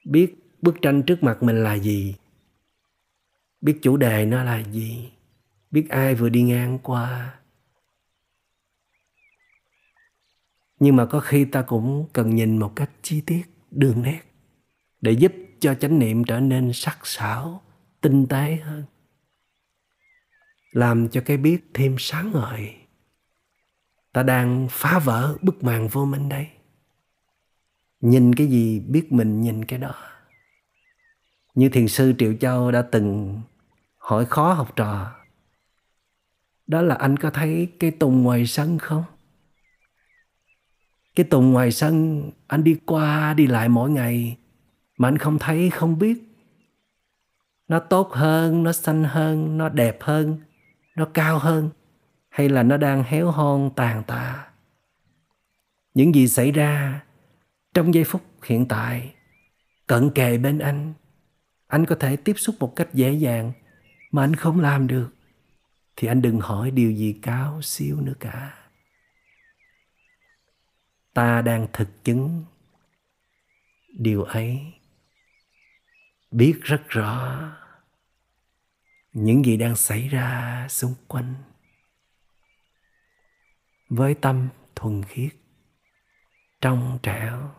Biết 0.05 0.35
bức 0.61 0.75
tranh 0.81 1.03
trước 1.03 1.23
mặt 1.23 1.43
mình 1.43 1.63
là 1.63 1.73
gì, 1.73 2.15
biết 3.61 3.79
chủ 3.81 3.97
đề 3.97 4.25
nó 4.25 4.43
là 4.43 4.63
gì, 4.63 5.11
biết 5.71 5.89
ai 5.89 6.15
vừa 6.15 6.29
đi 6.29 6.41
ngang 6.41 6.79
qua. 6.83 7.39
Nhưng 10.79 10.95
mà 10.95 11.05
có 11.05 11.19
khi 11.19 11.45
ta 11.45 11.61
cũng 11.61 12.07
cần 12.13 12.35
nhìn 12.35 12.57
một 12.57 12.75
cách 12.75 12.89
chi 13.01 13.21
tiết, 13.21 13.43
đường 13.71 14.01
nét 14.01 14.21
để 15.01 15.11
giúp 15.11 15.33
cho 15.59 15.75
chánh 15.75 15.99
niệm 15.99 16.23
trở 16.23 16.39
nên 16.39 16.73
sắc 16.73 16.97
sảo, 17.03 17.61
tinh 18.01 18.27
tế 18.27 18.55
hơn 18.55 18.83
làm 20.73 21.09
cho 21.09 21.21
cái 21.25 21.37
biết 21.37 21.65
thêm 21.73 21.95
sáng 21.99 22.31
ngời. 22.31 22.75
Ta 24.13 24.23
đang 24.23 24.67
phá 24.71 24.99
vỡ 24.99 25.37
bức 25.41 25.63
màn 25.63 25.87
vô 25.87 26.05
minh 26.05 26.29
đây 26.29 26.47
nhìn 28.03 28.35
cái 28.35 28.47
gì 28.47 28.79
biết 28.79 29.11
mình 29.11 29.41
nhìn 29.41 29.65
cái 29.65 29.79
đó. 29.79 29.93
Như 31.55 31.69
thiền 31.69 31.87
sư 31.87 32.13
triệu 32.17 32.33
châu 32.33 32.71
đã 32.71 32.81
từng 32.81 33.41
hỏi 33.97 34.25
khó 34.25 34.53
học 34.53 34.75
trò. 34.75 35.11
Đó 36.67 36.81
là 36.81 36.95
anh 36.95 37.17
có 37.17 37.29
thấy 37.29 37.67
cái 37.79 37.91
tùng 37.91 38.23
ngoài 38.23 38.45
sân 38.45 38.77
không? 38.77 39.03
Cái 41.15 41.23
tùng 41.23 41.51
ngoài 41.51 41.71
sân 41.71 42.23
anh 42.47 42.63
đi 42.63 42.75
qua 42.85 43.33
đi 43.33 43.47
lại 43.47 43.69
mỗi 43.69 43.89
ngày 43.89 44.37
mà 44.97 45.07
anh 45.07 45.17
không 45.17 45.39
thấy, 45.39 45.69
không 45.69 45.99
biết. 45.99 46.23
Nó 47.67 47.79
tốt 47.79 48.11
hơn, 48.11 48.63
nó 48.63 48.71
xanh 48.71 49.03
hơn, 49.03 49.57
nó 49.57 49.69
đẹp 49.69 49.97
hơn 50.01 50.39
nó 50.95 51.05
cao 51.13 51.39
hơn 51.39 51.69
hay 52.29 52.49
là 52.49 52.63
nó 52.63 52.77
đang 52.77 53.03
héo 53.03 53.31
hon, 53.31 53.69
tàn 53.75 54.03
tạ? 54.03 54.47
Những 55.93 56.15
gì 56.15 56.27
xảy 56.27 56.51
ra 56.51 57.03
trong 57.73 57.93
giây 57.93 58.03
phút 58.03 58.21
hiện 58.43 58.67
tại, 58.67 59.15
cận 59.87 60.11
kề 60.15 60.37
bên 60.37 60.59
anh 60.59 60.93
anh 61.67 61.85
có 61.85 61.95
thể 61.95 62.15
tiếp 62.15 62.33
xúc 62.37 62.55
một 62.59 62.75
cách 62.75 62.93
dễ 62.93 63.11
dàng 63.11 63.51
mà 64.11 64.23
anh 64.23 64.35
không 64.35 64.59
làm 64.59 64.87
được, 64.87 65.09
thì 65.95 66.07
anh 66.07 66.21
đừng 66.21 66.39
hỏi 66.39 66.71
điều 66.71 66.91
gì 66.91 67.19
cao 67.21 67.61
siêu 67.61 68.01
nữa 68.01 68.13
cả. 68.19 68.53
Ta 71.13 71.41
đang 71.41 71.67
thực 71.73 72.03
chứng 72.03 72.43
điều 73.97 74.23
ấy. 74.23 74.73
Biết 76.31 76.59
rất 76.61 76.81
rõ 76.87 77.39
những 79.13 79.45
gì 79.45 79.57
đang 79.57 79.75
xảy 79.75 80.07
ra 80.07 80.67
xung 80.69 80.93
quanh. 81.07 81.33
Với 83.89 84.13
tâm 84.13 84.49
thuần 84.75 85.03
khiết 85.03 85.31
trong 86.61 86.99
trẻo. 87.03 87.51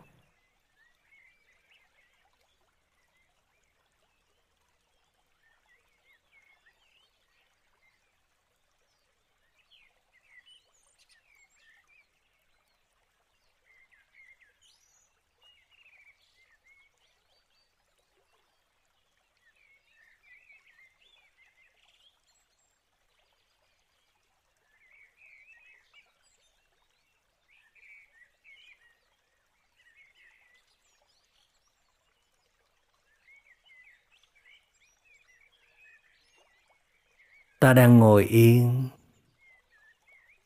Ta 37.65 37.73
đang 37.73 37.99
ngồi 37.99 38.25
yên, 38.25 38.89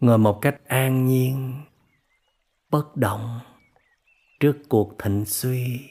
ngồi 0.01 0.19
một 0.19 0.39
cách 0.43 0.61
an 0.67 1.07
nhiên, 1.07 1.65
bất 2.71 2.97
động 2.97 3.41
trước 4.41 4.57
cuộc 4.69 4.95
thịnh 4.99 5.25
suy, 5.25 5.91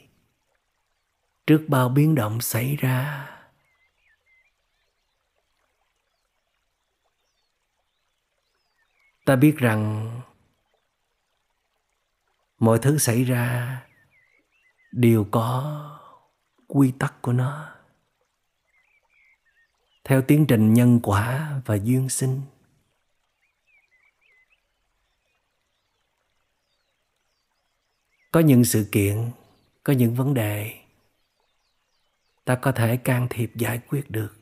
trước 1.48 1.66
bao 1.68 1.90
biến 1.90 2.16
động 2.16 2.42
xảy 2.42 2.76
ra. 2.76 3.30
Ta 9.26 9.36
biết 9.36 9.58
rằng 9.58 10.12
mọi 12.60 12.80
thứ 12.82 12.98
xảy 12.98 13.24
ra 13.24 13.78
đều 14.92 15.26
có 15.32 15.84
quy 16.68 16.94
tắc 17.00 17.22
của 17.22 17.34
nó 17.34 17.77
theo 20.08 20.22
tiến 20.22 20.46
trình 20.48 20.74
nhân 20.74 21.00
quả 21.04 21.62
và 21.66 21.76
duyên 21.76 22.10
sinh. 22.10 22.42
Có 28.32 28.40
những 28.40 28.64
sự 28.64 28.90
kiện, 28.92 29.32
có 29.84 29.94
những 29.94 30.16
vấn 30.16 30.34
đề, 30.34 30.80
ta 32.46 32.56
có 32.56 32.72
thể 32.72 32.98
can 32.98 33.28
thiệp 33.30 33.52
giải 33.56 33.80
quyết 33.88 34.12
được. 34.12 34.36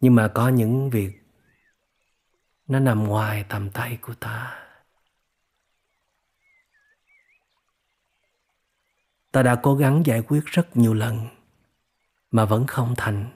Nhưng 0.00 0.14
mà 0.14 0.32
có 0.34 0.48
những 0.48 0.90
việc, 0.90 1.12
nó 2.66 2.80
nằm 2.80 3.04
ngoài 3.04 3.44
tầm 3.48 3.70
tay 3.70 3.98
của 4.00 4.14
ta. 4.14 4.66
Ta 9.32 9.42
đã 9.42 9.60
cố 9.62 9.76
gắng 9.76 10.02
giải 10.06 10.22
quyết 10.22 10.44
rất 10.44 10.76
nhiều 10.76 10.94
lần 10.94 11.37
mà 12.30 12.44
vẫn 12.44 12.66
không 12.66 12.94
thành, 12.96 13.30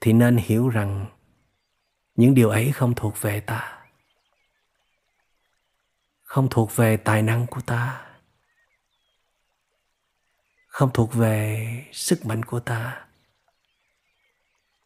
thì 0.00 0.12
nên 0.12 0.36
hiểu 0.36 0.68
rằng 0.68 1.06
những 2.14 2.34
điều 2.34 2.50
ấy 2.50 2.72
không 2.72 2.94
thuộc 2.94 3.20
về 3.20 3.40
ta, 3.40 3.86
không 6.22 6.48
thuộc 6.50 6.76
về 6.76 6.96
tài 6.96 7.22
năng 7.22 7.46
của 7.46 7.60
ta, 7.60 8.06
không 10.66 10.90
thuộc 10.94 11.14
về 11.14 11.68
sức 11.92 12.26
mạnh 12.26 12.44
của 12.44 12.60
ta. 12.60 13.06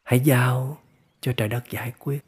Hãy 0.02 0.20
giao 0.20 0.78
cho 1.20 1.32
trời 1.36 1.48
đất 1.48 1.70
giải 1.70 1.92
quyết, 1.98 2.24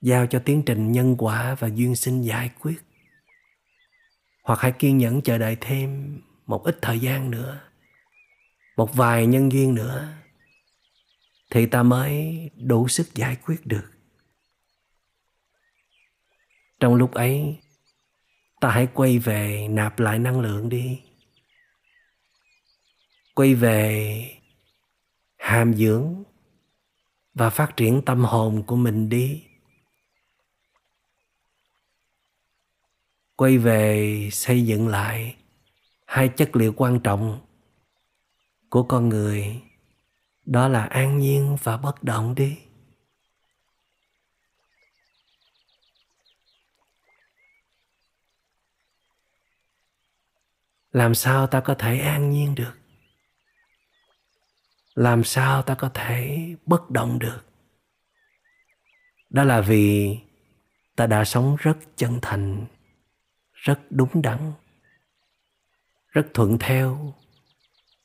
giao 0.00 0.26
cho 0.26 0.42
tiến 0.44 0.62
trình 0.66 0.92
nhân 0.92 1.16
quả 1.18 1.54
và 1.54 1.68
duyên 1.68 1.96
sinh 1.96 2.22
giải 2.22 2.50
quyết, 2.60 2.82
hoặc 4.44 4.60
hãy 4.60 4.72
kiên 4.72 4.98
nhẫn 4.98 5.22
chờ 5.22 5.38
đợi 5.38 5.56
thêm 5.60 6.20
một 6.46 6.64
ít 6.64 6.78
thời 6.82 6.98
gian 6.98 7.30
nữa 7.30 7.69
một 8.80 8.94
vài 8.94 9.26
nhân 9.26 9.52
duyên 9.52 9.74
nữa. 9.74 10.08
Thì 11.50 11.66
ta 11.66 11.82
mới 11.82 12.50
đủ 12.56 12.88
sức 12.88 13.14
giải 13.14 13.36
quyết 13.36 13.66
được. 13.66 13.90
Trong 16.80 16.94
lúc 16.94 17.14
ấy, 17.14 17.58
ta 18.60 18.70
hãy 18.70 18.88
quay 18.94 19.18
về 19.18 19.68
nạp 19.70 19.98
lại 19.98 20.18
năng 20.18 20.40
lượng 20.40 20.68
đi. 20.68 21.00
Quay 23.34 23.54
về 23.54 24.24
hàm 25.36 25.74
dưỡng 25.74 26.24
và 27.34 27.50
phát 27.50 27.76
triển 27.76 28.02
tâm 28.06 28.24
hồn 28.24 28.62
của 28.66 28.76
mình 28.76 29.08
đi. 29.08 29.44
Quay 33.36 33.58
về 33.58 34.28
xây 34.32 34.66
dựng 34.66 34.88
lại 34.88 35.36
hai 36.06 36.28
chất 36.28 36.56
liệu 36.56 36.72
quan 36.76 37.00
trọng 37.00 37.49
của 38.70 38.82
con 38.82 39.08
người. 39.08 39.62
Đó 40.44 40.68
là 40.68 40.84
an 40.84 41.18
nhiên 41.18 41.56
và 41.62 41.76
bất 41.76 42.02
động 42.02 42.34
đi. 42.34 42.58
Làm 50.92 51.14
sao 51.14 51.46
ta 51.46 51.60
có 51.60 51.74
thể 51.74 51.98
an 51.98 52.30
nhiên 52.30 52.54
được? 52.54 52.72
Làm 54.94 55.24
sao 55.24 55.62
ta 55.62 55.74
có 55.74 55.90
thể 55.94 56.48
bất 56.66 56.90
động 56.90 57.18
được? 57.18 57.40
Đó 59.30 59.44
là 59.44 59.60
vì 59.60 60.18
ta 60.96 61.06
đã 61.06 61.24
sống 61.24 61.56
rất 61.58 61.78
chân 61.96 62.18
thành, 62.22 62.66
rất 63.52 63.80
đúng 63.90 64.22
đắn, 64.22 64.52
rất 66.08 66.26
thuận 66.34 66.58
theo 66.58 67.14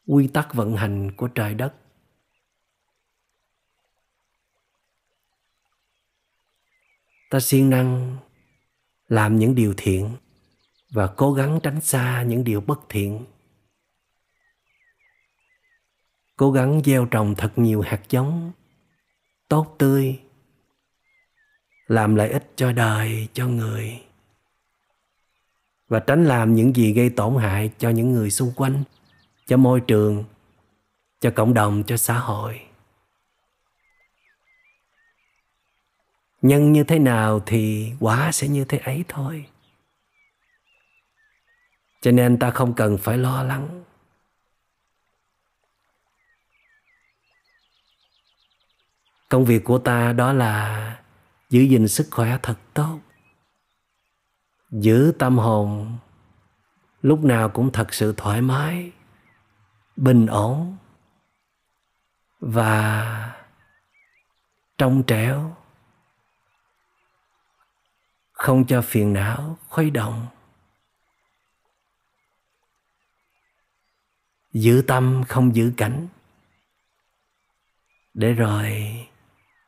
quy 0.07 0.27
tắc 0.27 0.53
vận 0.53 0.75
hành 0.75 1.11
của 1.11 1.27
trời 1.27 1.53
đất. 1.53 1.73
Ta 7.29 7.39
siêng 7.39 7.69
năng 7.69 8.17
làm 9.07 9.39
những 9.39 9.55
điều 9.55 9.73
thiện 9.77 10.09
và 10.89 11.07
cố 11.07 11.33
gắng 11.33 11.59
tránh 11.63 11.81
xa 11.81 12.23
những 12.23 12.43
điều 12.43 12.61
bất 12.61 12.79
thiện. 12.89 13.25
Cố 16.35 16.51
gắng 16.51 16.81
gieo 16.85 17.05
trồng 17.05 17.35
thật 17.37 17.51
nhiều 17.55 17.81
hạt 17.81 18.01
giống, 18.09 18.51
tốt 19.47 19.75
tươi, 19.77 20.19
làm 21.87 22.15
lợi 22.15 22.29
ích 22.29 22.51
cho 22.55 22.71
đời, 22.71 23.27
cho 23.33 23.47
người, 23.47 24.01
và 25.87 25.99
tránh 25.99 26.25
làm 26.25 26.55
những 26.55 26.75
gì 26.75 26.93
gây 26.93 27.09
tổn 27.09 27.35
hại 27.35 27.71
cho 27.77 27.89
những 27.89 28.11
người 28.11 28.31
xung 28.31 28.51
quanh 28.55 28.83
cho 29.45 29.57
môi 29.57 29.81
trường, 29.81 30.23
cho 31.19 31.31
cộng 31.35 31.53
đồng, 31.53 31.83
cho 31.87 31.97
xã 31.97 32.19
hội. 32.19 32.61
Nhân 36.41 36.71
như 36.71 36.83
thế 36.83 36.99
nào 36.99 37.39
thì 37.45 37.93
quả 37.99 38.31
sẽ 38.31 38.47
như 38.47 38.65
thế 38.65 38.77
ấy 38.77 39.05
thôi. 39.07 39.45
Cho 42.01 42.11
nên 42.11 42.39
ta 42.39 42.51
không 42.51 42.73
cần 42.73 42.97
phải 42.97 43.17
lo 43.17 43.43
lắng. 43.43 43.83
Công 49.29 49.45
việc 49.45 49.63
của 49.63 49.77
ta 49.77 50.13
đó 50.13 50.33
là 50.33 50.99
giữ 51.49 51.61
gìn 51.61 51.87
sức 51.87 52.07
khỏe 52.11 52.37
thật 52.43 52.57
tốt. 52.73 52.99
Giữ 54.71 55.13
tâm 55.19 55.37
hồn, 55.37 55.97
lúc 57.01 57.23
nào 57.23 57.49
cũng 57.49 57.71
thật 57.71 57.93
sự 57.93 58.13
thoải 58.17 58.41
mái 58.41 58.91
bình 59.95 60.25
ổn 60.25 60.77
và 62.39 63.05
trong 64.77 65.03
trẻo, 65.07 65.55
không 68.31 68.65
cho 68.67 68.81
phiền 68.81 69.13
não, 69.13 69.57
khuấy 69.67 69.89
động. 69.89 70.27
Giữ 74.53 74.83
tâm 74.87 75.23
không 75.27 75.55
giữ 75.55 75.73
cảnh, 75.77 76.07
để 78.13 78.33
rồi 78.33 78.99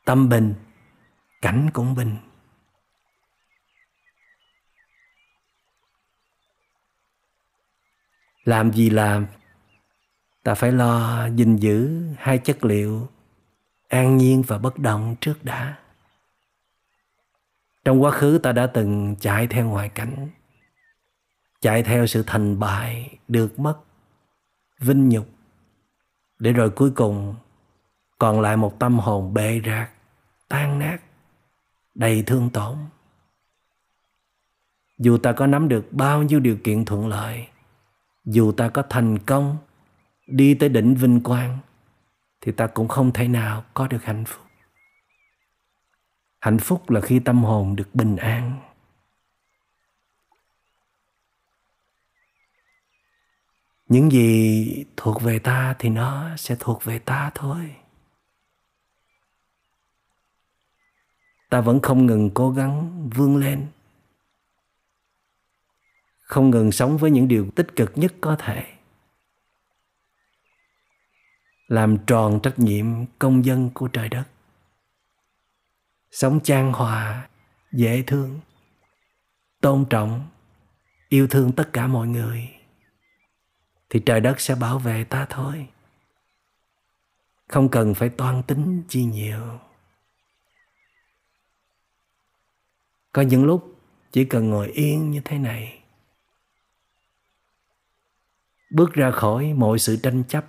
tâm 0.05 0.29
bình, 0.29 0.55
cảnh 1.41 1.69
cũng 1.73 1.95
bình. 1.95 2.17
Làm 8.43 8.71
gì 8.71 8.89
làm? 8.89 9.27
Ta 10.47 10.55
phải 10.55 10.71
lo 10.71 11.27
gìn 11.35 11.55
giữ 11.55 12.03
hai 12.17 12.37
chất 12.37 12.65
liệu 12.65 13.07
an 13.87 14.17
nhiên 14.17 14.43
và 14.47 14.57
bất 14.57 14.79
động 14.79 15.15
trước 15.21 15.43
đã. 15.43 15.77
Trong 17.85 18.03
quá 18.03 18.11
khứ 18.11 18.39
ta 18.43 18.51
đã 18.51 18.67
từng 18.67 19.15
chạy 19.19 19.47
theo 19.47 19.67
ngoại 19.67 19.89
cảnh, 19.89 20.27
chạy 21.61 21.83
theo 21.83 22.07
sự 22.07 22.23
thành 22.27 22.59
bại 22.59 23.17
được 23.27 23.59
mất, 23.59 23.77
vinh 24.79 25.09
nhục, 25.09 25.27
để 26.39 26.51
rồi 26.53 26.69
cuối 26.69 26.91
cùng 26.91 27.35
còn 28.19 28.41
lại 28.41 28.57
một 28.57 28.79
tâm 28.79 28.99
hồn 28.99 29.33
bệ 29.33 29.61
rạc, 29.65 29.91
tan 30.49 30.79
nát, 30.79 30.97
đầy 31.95 32.23
thương 32.23 32.49
tổn. 32.49 32.77
Dù 34.97 35.17
ta 35.17 35.31
có 35.31 35.47
nắm 35.47 35.67
được 35.67 35.87
bao 35.91 36.23
nhiêu 36.23 36.39
điều 36.39 36.57
kiện 36.63 36.85
thuận 36.85 37.07
lợi, 37.07 37.47
dù 38.25 38.51
ta 38.51 38.69
có 38.69 38.83
thành 38.89 39.19
công 39.19 39.57
đi 40.27 40.53
tới 40.53 40.69
đỉnh 40.69 40.95
vinh 40.95 41.21
quang 41.23 41.57
thì 42.41 42.51
ta 42.51 42.67
cũng 42.67 42.87
không 42.87 43.13
thể 43.13 43.27
nào 43.27 43.65
có 43.73 43.87
được 43.87 44.03
hạnh 44.03 44.23
phúc. 44.27 44.45
Hạnh 46.39 46.59
phúc 46.59 46.89
là 46.89 47.01
khi 47.01 47.19
tâm 47.19 47.43
hồn 47.43 47.75
được 47.75 47.95
bình 47.95 48.15
an. 48.15 48.61
Những 53.89 54.11
gì 54.11 54.85
thuộc 54.97 55.21
về 55.21 55.39
ta 55.39 55.75
thì 55.79 55.89
nó 55.89 56.37
sẽ 56.37 56.55
thuộc 56.59 56.83
về 56.83 56.99
ta 56.99 57.31
thôi. 57.35 57.75
Ta 61.49 61.61
vẫn 61.61 61.79
không 61.81 62.05
ngừng 62.05 62.29
cố 62.33 62.51
gắng 62.51 63.09
vươn 63.15 63.37
lên. 63.37 63.67
Không 66.21 66.49
ngừng 66.49 66.71
sống 66.71 66.97
với 66.97 67.11
những 67.11 67.27
điều 67.27 67.49
tích 67.55 67.75
cực 67.75 67.91
nhất 67.95 68.13
có 68.21 68.35
thể 68.39 68.76
làm 71.67 71.97
tròn 72.07 72.39
trách 72.43 72.59
nhiệm 72.59 72.85
công 73.19 73.45
dân 73.45 73.69
của 73.73 73.87
trời 73.87 74.09
đất. 74.09 74.23
Sống 76.11 76.39
chan 76.43 76.73
hòa, 76.73 77.29
dễ 77.71 78.03
thương, 78.07 78.39
tôn 79.61 79.85
trọng, 79.89 80.27
yêu 81.09 81.27
thương 81.27 81.51
tất 81.51 81.69
cả 81.73 81.87
mọi 81.87 82.07
người, 82.07 82.49
thì 83.89 83.99
trời 84.05 84.19
đất 84.19 84.39
sẽ 84.39 84.55
bảo 84.55 84.79
vệ 84.79 85.03
ta 85.03 85.25
thôi. 85.29 85.67
Không 87.47 87.69
cần 87.69 87.93
phải 87.93 88.09
toan 88.09 88.43
tính 88.43 88.83
chi 88.87 89.03
nhiều. 89.03 89.59
Có 93.11 93.21
những 93.21 93.45
lúc 93.45 93.75
chỉ 94.11 94.25
cần 94.25 94.49
ngồi 94.49 94.67
yên 94.67 95.11
như 95.11 95.21
thế 95.25 95.37
này, 95.37 95.83
bước 98.71 98.93
ra 98.93 99.11
khỏi 99.11 99.53
mọi 99.53 99.79
sự 99.79 99.97
tranh 100.03 100.23
chấp 100.27 100.45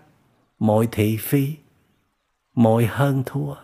mọi 0.58 0.88
thị 0.92 1.18
phi, 1.20 1.56
mọi 2.54 2.86
hơn 2.86 3.22
thua. 3.26 3.54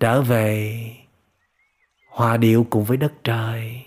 Trở 0.00 0.22
về 0.22 0.96
hòa 2.08 2.36
điệu 2.36 2.66
cùng 2.70 2.84
với 2.84 2.96
đất 2.96 3.12
trời. 3.24 3.86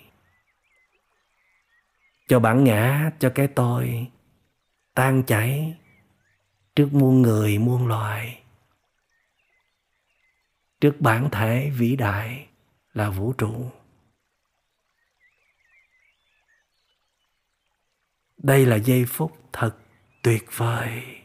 Cho 2.27 2.39
bản 2.39 2.63
ngã, 2.63 3.11
cho 3.19 3.31
cái 3.35 3.47
tôi 3.47 4.07
tan 4.93 5.23
chảy 5.23 5.75
trước 6.75 6.89
muôn 6.93 7.21
người, 7.21 7.57
muôn 7.57 7.87
loài. 7.87 8.43
Trước 10.81 10.95
bản 10.99 11.29
thể 11.31 11.69
vĩ 11.69 11.95
đại 11.95 12.47
là 12.93 13.09
vũ 13.09 13.33
trụ. 13.33 13.71
Đây 18.37 18.65
là 18.65 18.75
giây 18.75 19.05
phút 19.05 19.37
thật 19.53 19.77
tuyệt 20.27 20.45
vời. 20.51 21.21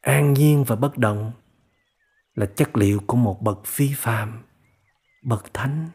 An 0.00 0.32
nhiên 0.32 0.64
và 0.66 0.76
bất 0.76 0.98
động 0.98 1.32
là 2.34 2.46
chất 2.56 2.76
liệu 2.76 3.00
của 3.06 3.16
một 3.16 3.38
bậc 3.42 3.58
phi 3.66 3.94
phàm, 3.96 4.44
bậc 5.22 5.54
thánh 5.54 5.88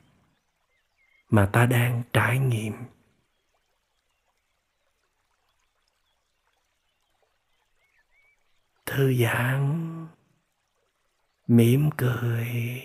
mà 1.30 1.50
ta 1.54 1.66
đang 1.66 2.04
trải 2.14 2.40
nghiệm. 2.40 2.74
Thư 8.86 9.14
giãn, 9.14 10.08
mỉm 11.48 11.90
cười, 11.98 12.82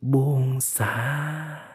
buông 0.00 0.60
xả. 0.60 1.71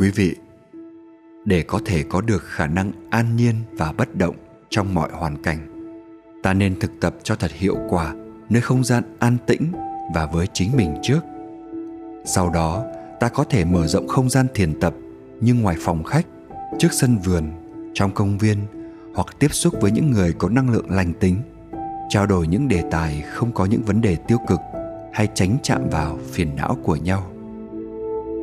Quý 0.00 0.10
vị, 0.10 0.36
để 1.44 1.62
có 1.62 1.80
thể 1.84 2.02
có 2.02 2.20
được 2.20 2.42
khả 2.44 2.66
năng 2.66 2.92
an 3.10 3.36
nhiên 3.36 3.54
và 3.72 3.92
bất 3.92 4.16
động 4.16 4.36
trong 4.70 4.94
mọi 4.94 5.10
hoàn 5.12 5.42
cảnh, 5.42 5.58
ta 6.42 6.54
nên 6.54 6.80
thực 6.80 7.00
tập 7.00 7.14
cho 7.22 7.34
thật 7.34 7.50
hiệu 7.52 7.76
quả 7.88 8.14
nơi 8.48 8.62
không 8.62 8.84
gian 8.84 9.02
an 9.18 9.36
tĩnh 9.46 9.72
và 10.14 10.26
với 10.26 10.46
chính 10.52 10.76
mình 10.76 10.96
trước. 11.02 11.20
Sau 12.24 12.50
đó, 12.50 12.84
ta 13.20 13.28
có 13.28 13.44
thể 13.44 13.64
mở 13.64 13.86
rộng 13.86 14.08
không 14.08 14.30
gian 14.30 14.46
thiền 14.54 14.80
tập 14.80 14.94
như 15.40 15.54
ngoài 15.54 15.76
phòng 15.80 16.04
khách, 16.04 16.26
trước 16.78 16.92
sân 16.92 17.18
vườn, 17.18 17.44
trong 17.94 18.14
công 18.14 18.38
viên 18.38 18.58
hoặc 19.14 19.26
tiếp 19.38 19.52
xúc 19.52 19.74
với 19.80 19.90
những 19.90 20.10
người 20.10 20.32
có 20.32 20.48
năng 20.48 20.70
lượng 20.70 20.90
lành 20.90 21.12
tính, 21.20 21.36
trao 22.08 22.26
đổi 22.26 22.46
những 22.46 22.68
đề 22.68 22.82
tài 22.90 23.20
không 23.20 23.52
có 23.52 23.64
những 23.64 23.82
vấn 23.82 24.00
đề 24.00 24.16
tiêu 24.16 24.38
cực 24.48 24.60
hay 25.12 25.28
tránh 25.34 25.56
chạm 25.62 25.88
vào 25.90 26.18
phiền 26.32 26.56
não 26.56 26.76
của 26.82 26.96
nhau 26.96 27.30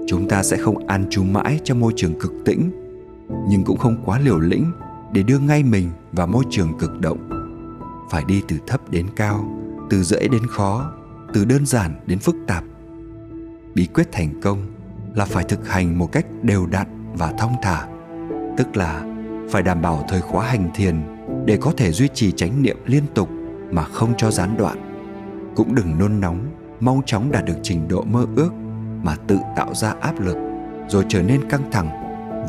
chúng 0.08 0.28
ta 0.28 0.43
sẽ 0.43 0.58
không 0.58 0.88
an 0.88 1.05
trú 1.10 1.24
mãi 1.24 1.60
trong 1.64 1.80
môi 1.80 1.93
trường 1.95 2.20
cực 2.20 2.34
tĩnh, 2.45 2.72
nhưng 3.49 3.64
cũng 3.64 3.78
không 3.78 4.01
quá 4.05 4.20
liều 4.20 4.39
lĩnh 4.39 4.72
để 5.14 5.24
đưa 5.24 5.39
ngay 5.39 5.64
mình 5.64 5.89
vào 6.12 6.28
môi 6.28 6.43
trường 6.49 6.78
cực 6.80 7.01
động. 7.01 7.30
Phải 8.10 8.24
đi 8.28 8.41
từ 8.47 8.58
thấp 8.68 8.89
đến 8.89 9.08
cao, 9.16 9.45
từ 9.89 10.03
dễ 10.03 10.28
đến 10.28 10.47
khó, 10.47 10.91
từ 11.34 11.45
đơn 11.45 11.66
giản 11.66 11.95
đến 12.05 12.20
phức 12.20 12.36
tạp. 12.47 12.64
Bí 13.76 13.86
quyết 13.86 14.12
thành 14.12 14.41
công 14.41 14.58
là 15.16 15.26
phải 15.26 15.43
thực 15.43 15.70
hành 15.70 15.99
một 15.99 16.12
cách 16.12 16.26
đều 16.41 16.66
đặn 16.66 16.88
và 17.18 17.34
thong 17.38 17.55
thả, 17.62 17.88
tức 18.58 18.78
là 18.78 19.05
phải 19.49 19.64
đảm 19.64 19.82
bảo 19.82 20.05
thời 20.10 20.22
khóa 20.22 20.47
hành 20.47 20.72
thiền 20.76 20.95
để 21.45 21.58
có 21.58 21.74
thể 21.78 21.91
duy 21.91 22.08
trì 22.14 22.32
chánh 22.32 22.62
niệm 22.62 22.78
liên 22.86 23.03
tục 23.14 23.30
mà 23.72 23.84
không 23.84 24.14
cho 24.18 24.32
gián 24.32 24.58
đoạn. 24.58 24.78
Cũng 25.55 25.76
đừng 25.76 25.99
nôn 25.99 26.20
nóng, 26.20 26.45
mau 26.80 27.01
chóng 27.05 27.32
đạt 27.32 27.45
được 27.45 27.58
trình 27.64 27.88
độ 27.88 28.01
mơ 28.01 28.26
ước 28.36 28.49
mà 29.08 29.16
tự 29.28 29.39
tạo 29.55 29.74
ra 29.74 29.93
áp 30.01 30.20
lực, 30.20 30.38
rồi 30.89 31.05
trở 31.10 31.24
nên 31.24 31.49
căng 31.49 31.72
thẳng 31.72 31.89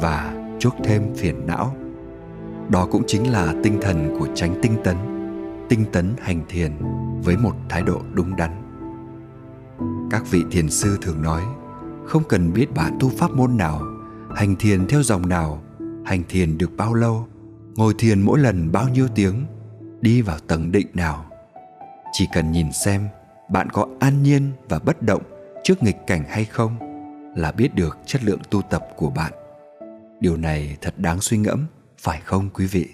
và 0.02 0.34
chuốc 0.58 0.74
thêm 0.84 1.14
phiền 1.16 1.46
não. 1.46 1.76
Đó 2.68 2.88
cũng 2.90 3.02
chính 3.06 3.32
là 3.32 3.54
tinh 3.62 3.78
thần 3.82 4.16
của 4.18 4.26
tránh 4.34 4.54
tinh 4.62 4.76
tấn 4.84 4.96
tinh 5.68 5.84
tấn 5.92 6.14
hành 6.20 6.42
thiền 6.48 6.72
với 7.24 7.36
một 7.36 7.56
thái 7.68 7.82
độ 7.82 8.00
đúng 8.12 8.36
đắn. 8.36 8.50
Các 10.10 10.30
vị 10.30 10.44
thiền 10.50 10.70
sư 10.70 10.98
thường 11.02 11.22
nói, 11.22 11.42
không 12.06 12.22
cần 12.28 12.52
biết 12.52 12.74
bạn 12.74 12.96
tu 13.00 13.08
pháp 13.08 13.30
môn 13.30 13.56
nào, 13.56 13.82
hành 14.34 14.56
thiền 14.56 14.86
theo 14.86 15.02
dòng 15.02 15.28
nào, 15.28 15.62
hành 16.04 16.22
thiền 16.28 16.58
được 16.58 16.70
bao 16.76 16.94
lâu, 16.94 17.26
ngồi 17.76 17.94
thiền 17.98 18.22
mỗi 18.22 18.38
lần 18.38 18.72
bao 18.72 18.88
nhiêu 18.88 19.08
tiếng, 19.14 19.46
đi 20.00 20.22
vào 20.22 20.38
tầng 20.46 20.72
định 20.72 20.86
nào. 20.94 21.24
Chỉ 22.12 22.28
cần 22.34 22.52
nhìn 22.52 22.72
xem, 22.72 23.08
bạn 23.50 23.70
có 23.70 23.86
an 24.00 24.22
nhiên 24.22 24.52
và 24.68 24.78
bất 24.78 25.02
động 25.02 25.22
trước 25.64 25.82
nghịch 25.82 25.96
cảnh 26.06 26.24
hay 26.28 26.44
không 26.44 26.78
là 27.36 27.52
biết 27.52 27.74
được 27.74 27.98
chất 28.06 28.24
lượng 28.24 28.40
tu 28.50 28.62
tập 28.62 28.88
của 28.96 29.10
bạn. 29.10 29.32
Điều 30.20 30.36
này 30.36 30.76
thật 30.80 30.94
đáng 30.98 31.20
suy 31.20 31.38
ngẫm, 31.38 31.66
phải 31.98 32.20
không 32.20 32.50
quý 32.50 32.66
vị? 32.66 32.88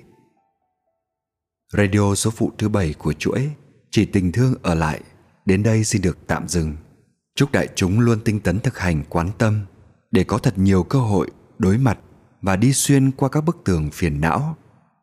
Radio 1.73 2.15
số 2.15 2.31
phụ 2.31 2.53
thứ 2.59 2.69
bảy 2.69 2.95
của 2.99 3.13
chuỗi 3.13 3.51
chỉ 3.91 4.05
tình 4.05 4.33
thương 4.33 4.55
ở 4.63 4.75
lại, 4.75 5.01
đến 5.47 5.63
đây 5.63 5.85
xin 5.85 6.03
được 6.03 6.19
tạm 6.27 6.49
dừng. 6.49 6.77
Chúc 7.35 7.53
đại 7.53 7.69
chúng 7.75 8.01
luôn 8.01 8.21
tinh 8.25 8.41
tấn 8.41 8.61
thực 8.61 8.79
hành 8.79 9.05
quán 9.09 9.31
tâm 9.39 9.65
để 10.11 10.25
có 10.25 10.39
thật 10.39 10.59
nhiều 10.59 10.83
cơ 10.83 10.99
hội 10.99 11.31
đối 11.59 11.79
mặt 11.79 11.99
và 12.43 12.57
đi 12.57 12.73
xuyên 12.73 13.11
qua 13.11 13.29
các 13.29 13.41
bức 13.41 13.57
tường 13.65 13.91
phiền 13.93 14.21
não, 14.21 14.57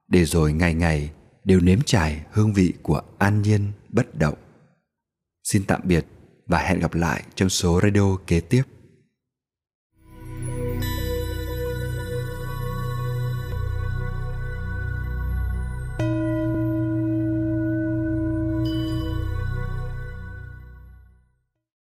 để 0.07 0.25
rồi 0.25 0.53
ngày 0.53 0.73
ngày 0.73 1.11
đều 1.43 1.59
nếm 1.59 1.79
trải 1.85 2.25
hương 2.31 2.53
vị 2.53 2.73
của 2.81 3.01
an 3.17 3.41
nhiên, 3.41 3.71
bất 3.89 4.17
động. 4.19 4.35
Xin 5.43 5.63
tạm 5.67 5.81
biệt 5.83 6.05
và 6.51 6.59
hẹn 6.59 6.79
gặp 6.79 6.93
lại 6.93 7.23
trong 7.35 7.49
số 7.49 7.79
radio 7.83 8.15
kế 8.27 8.39
tiếp. 8.39 8.63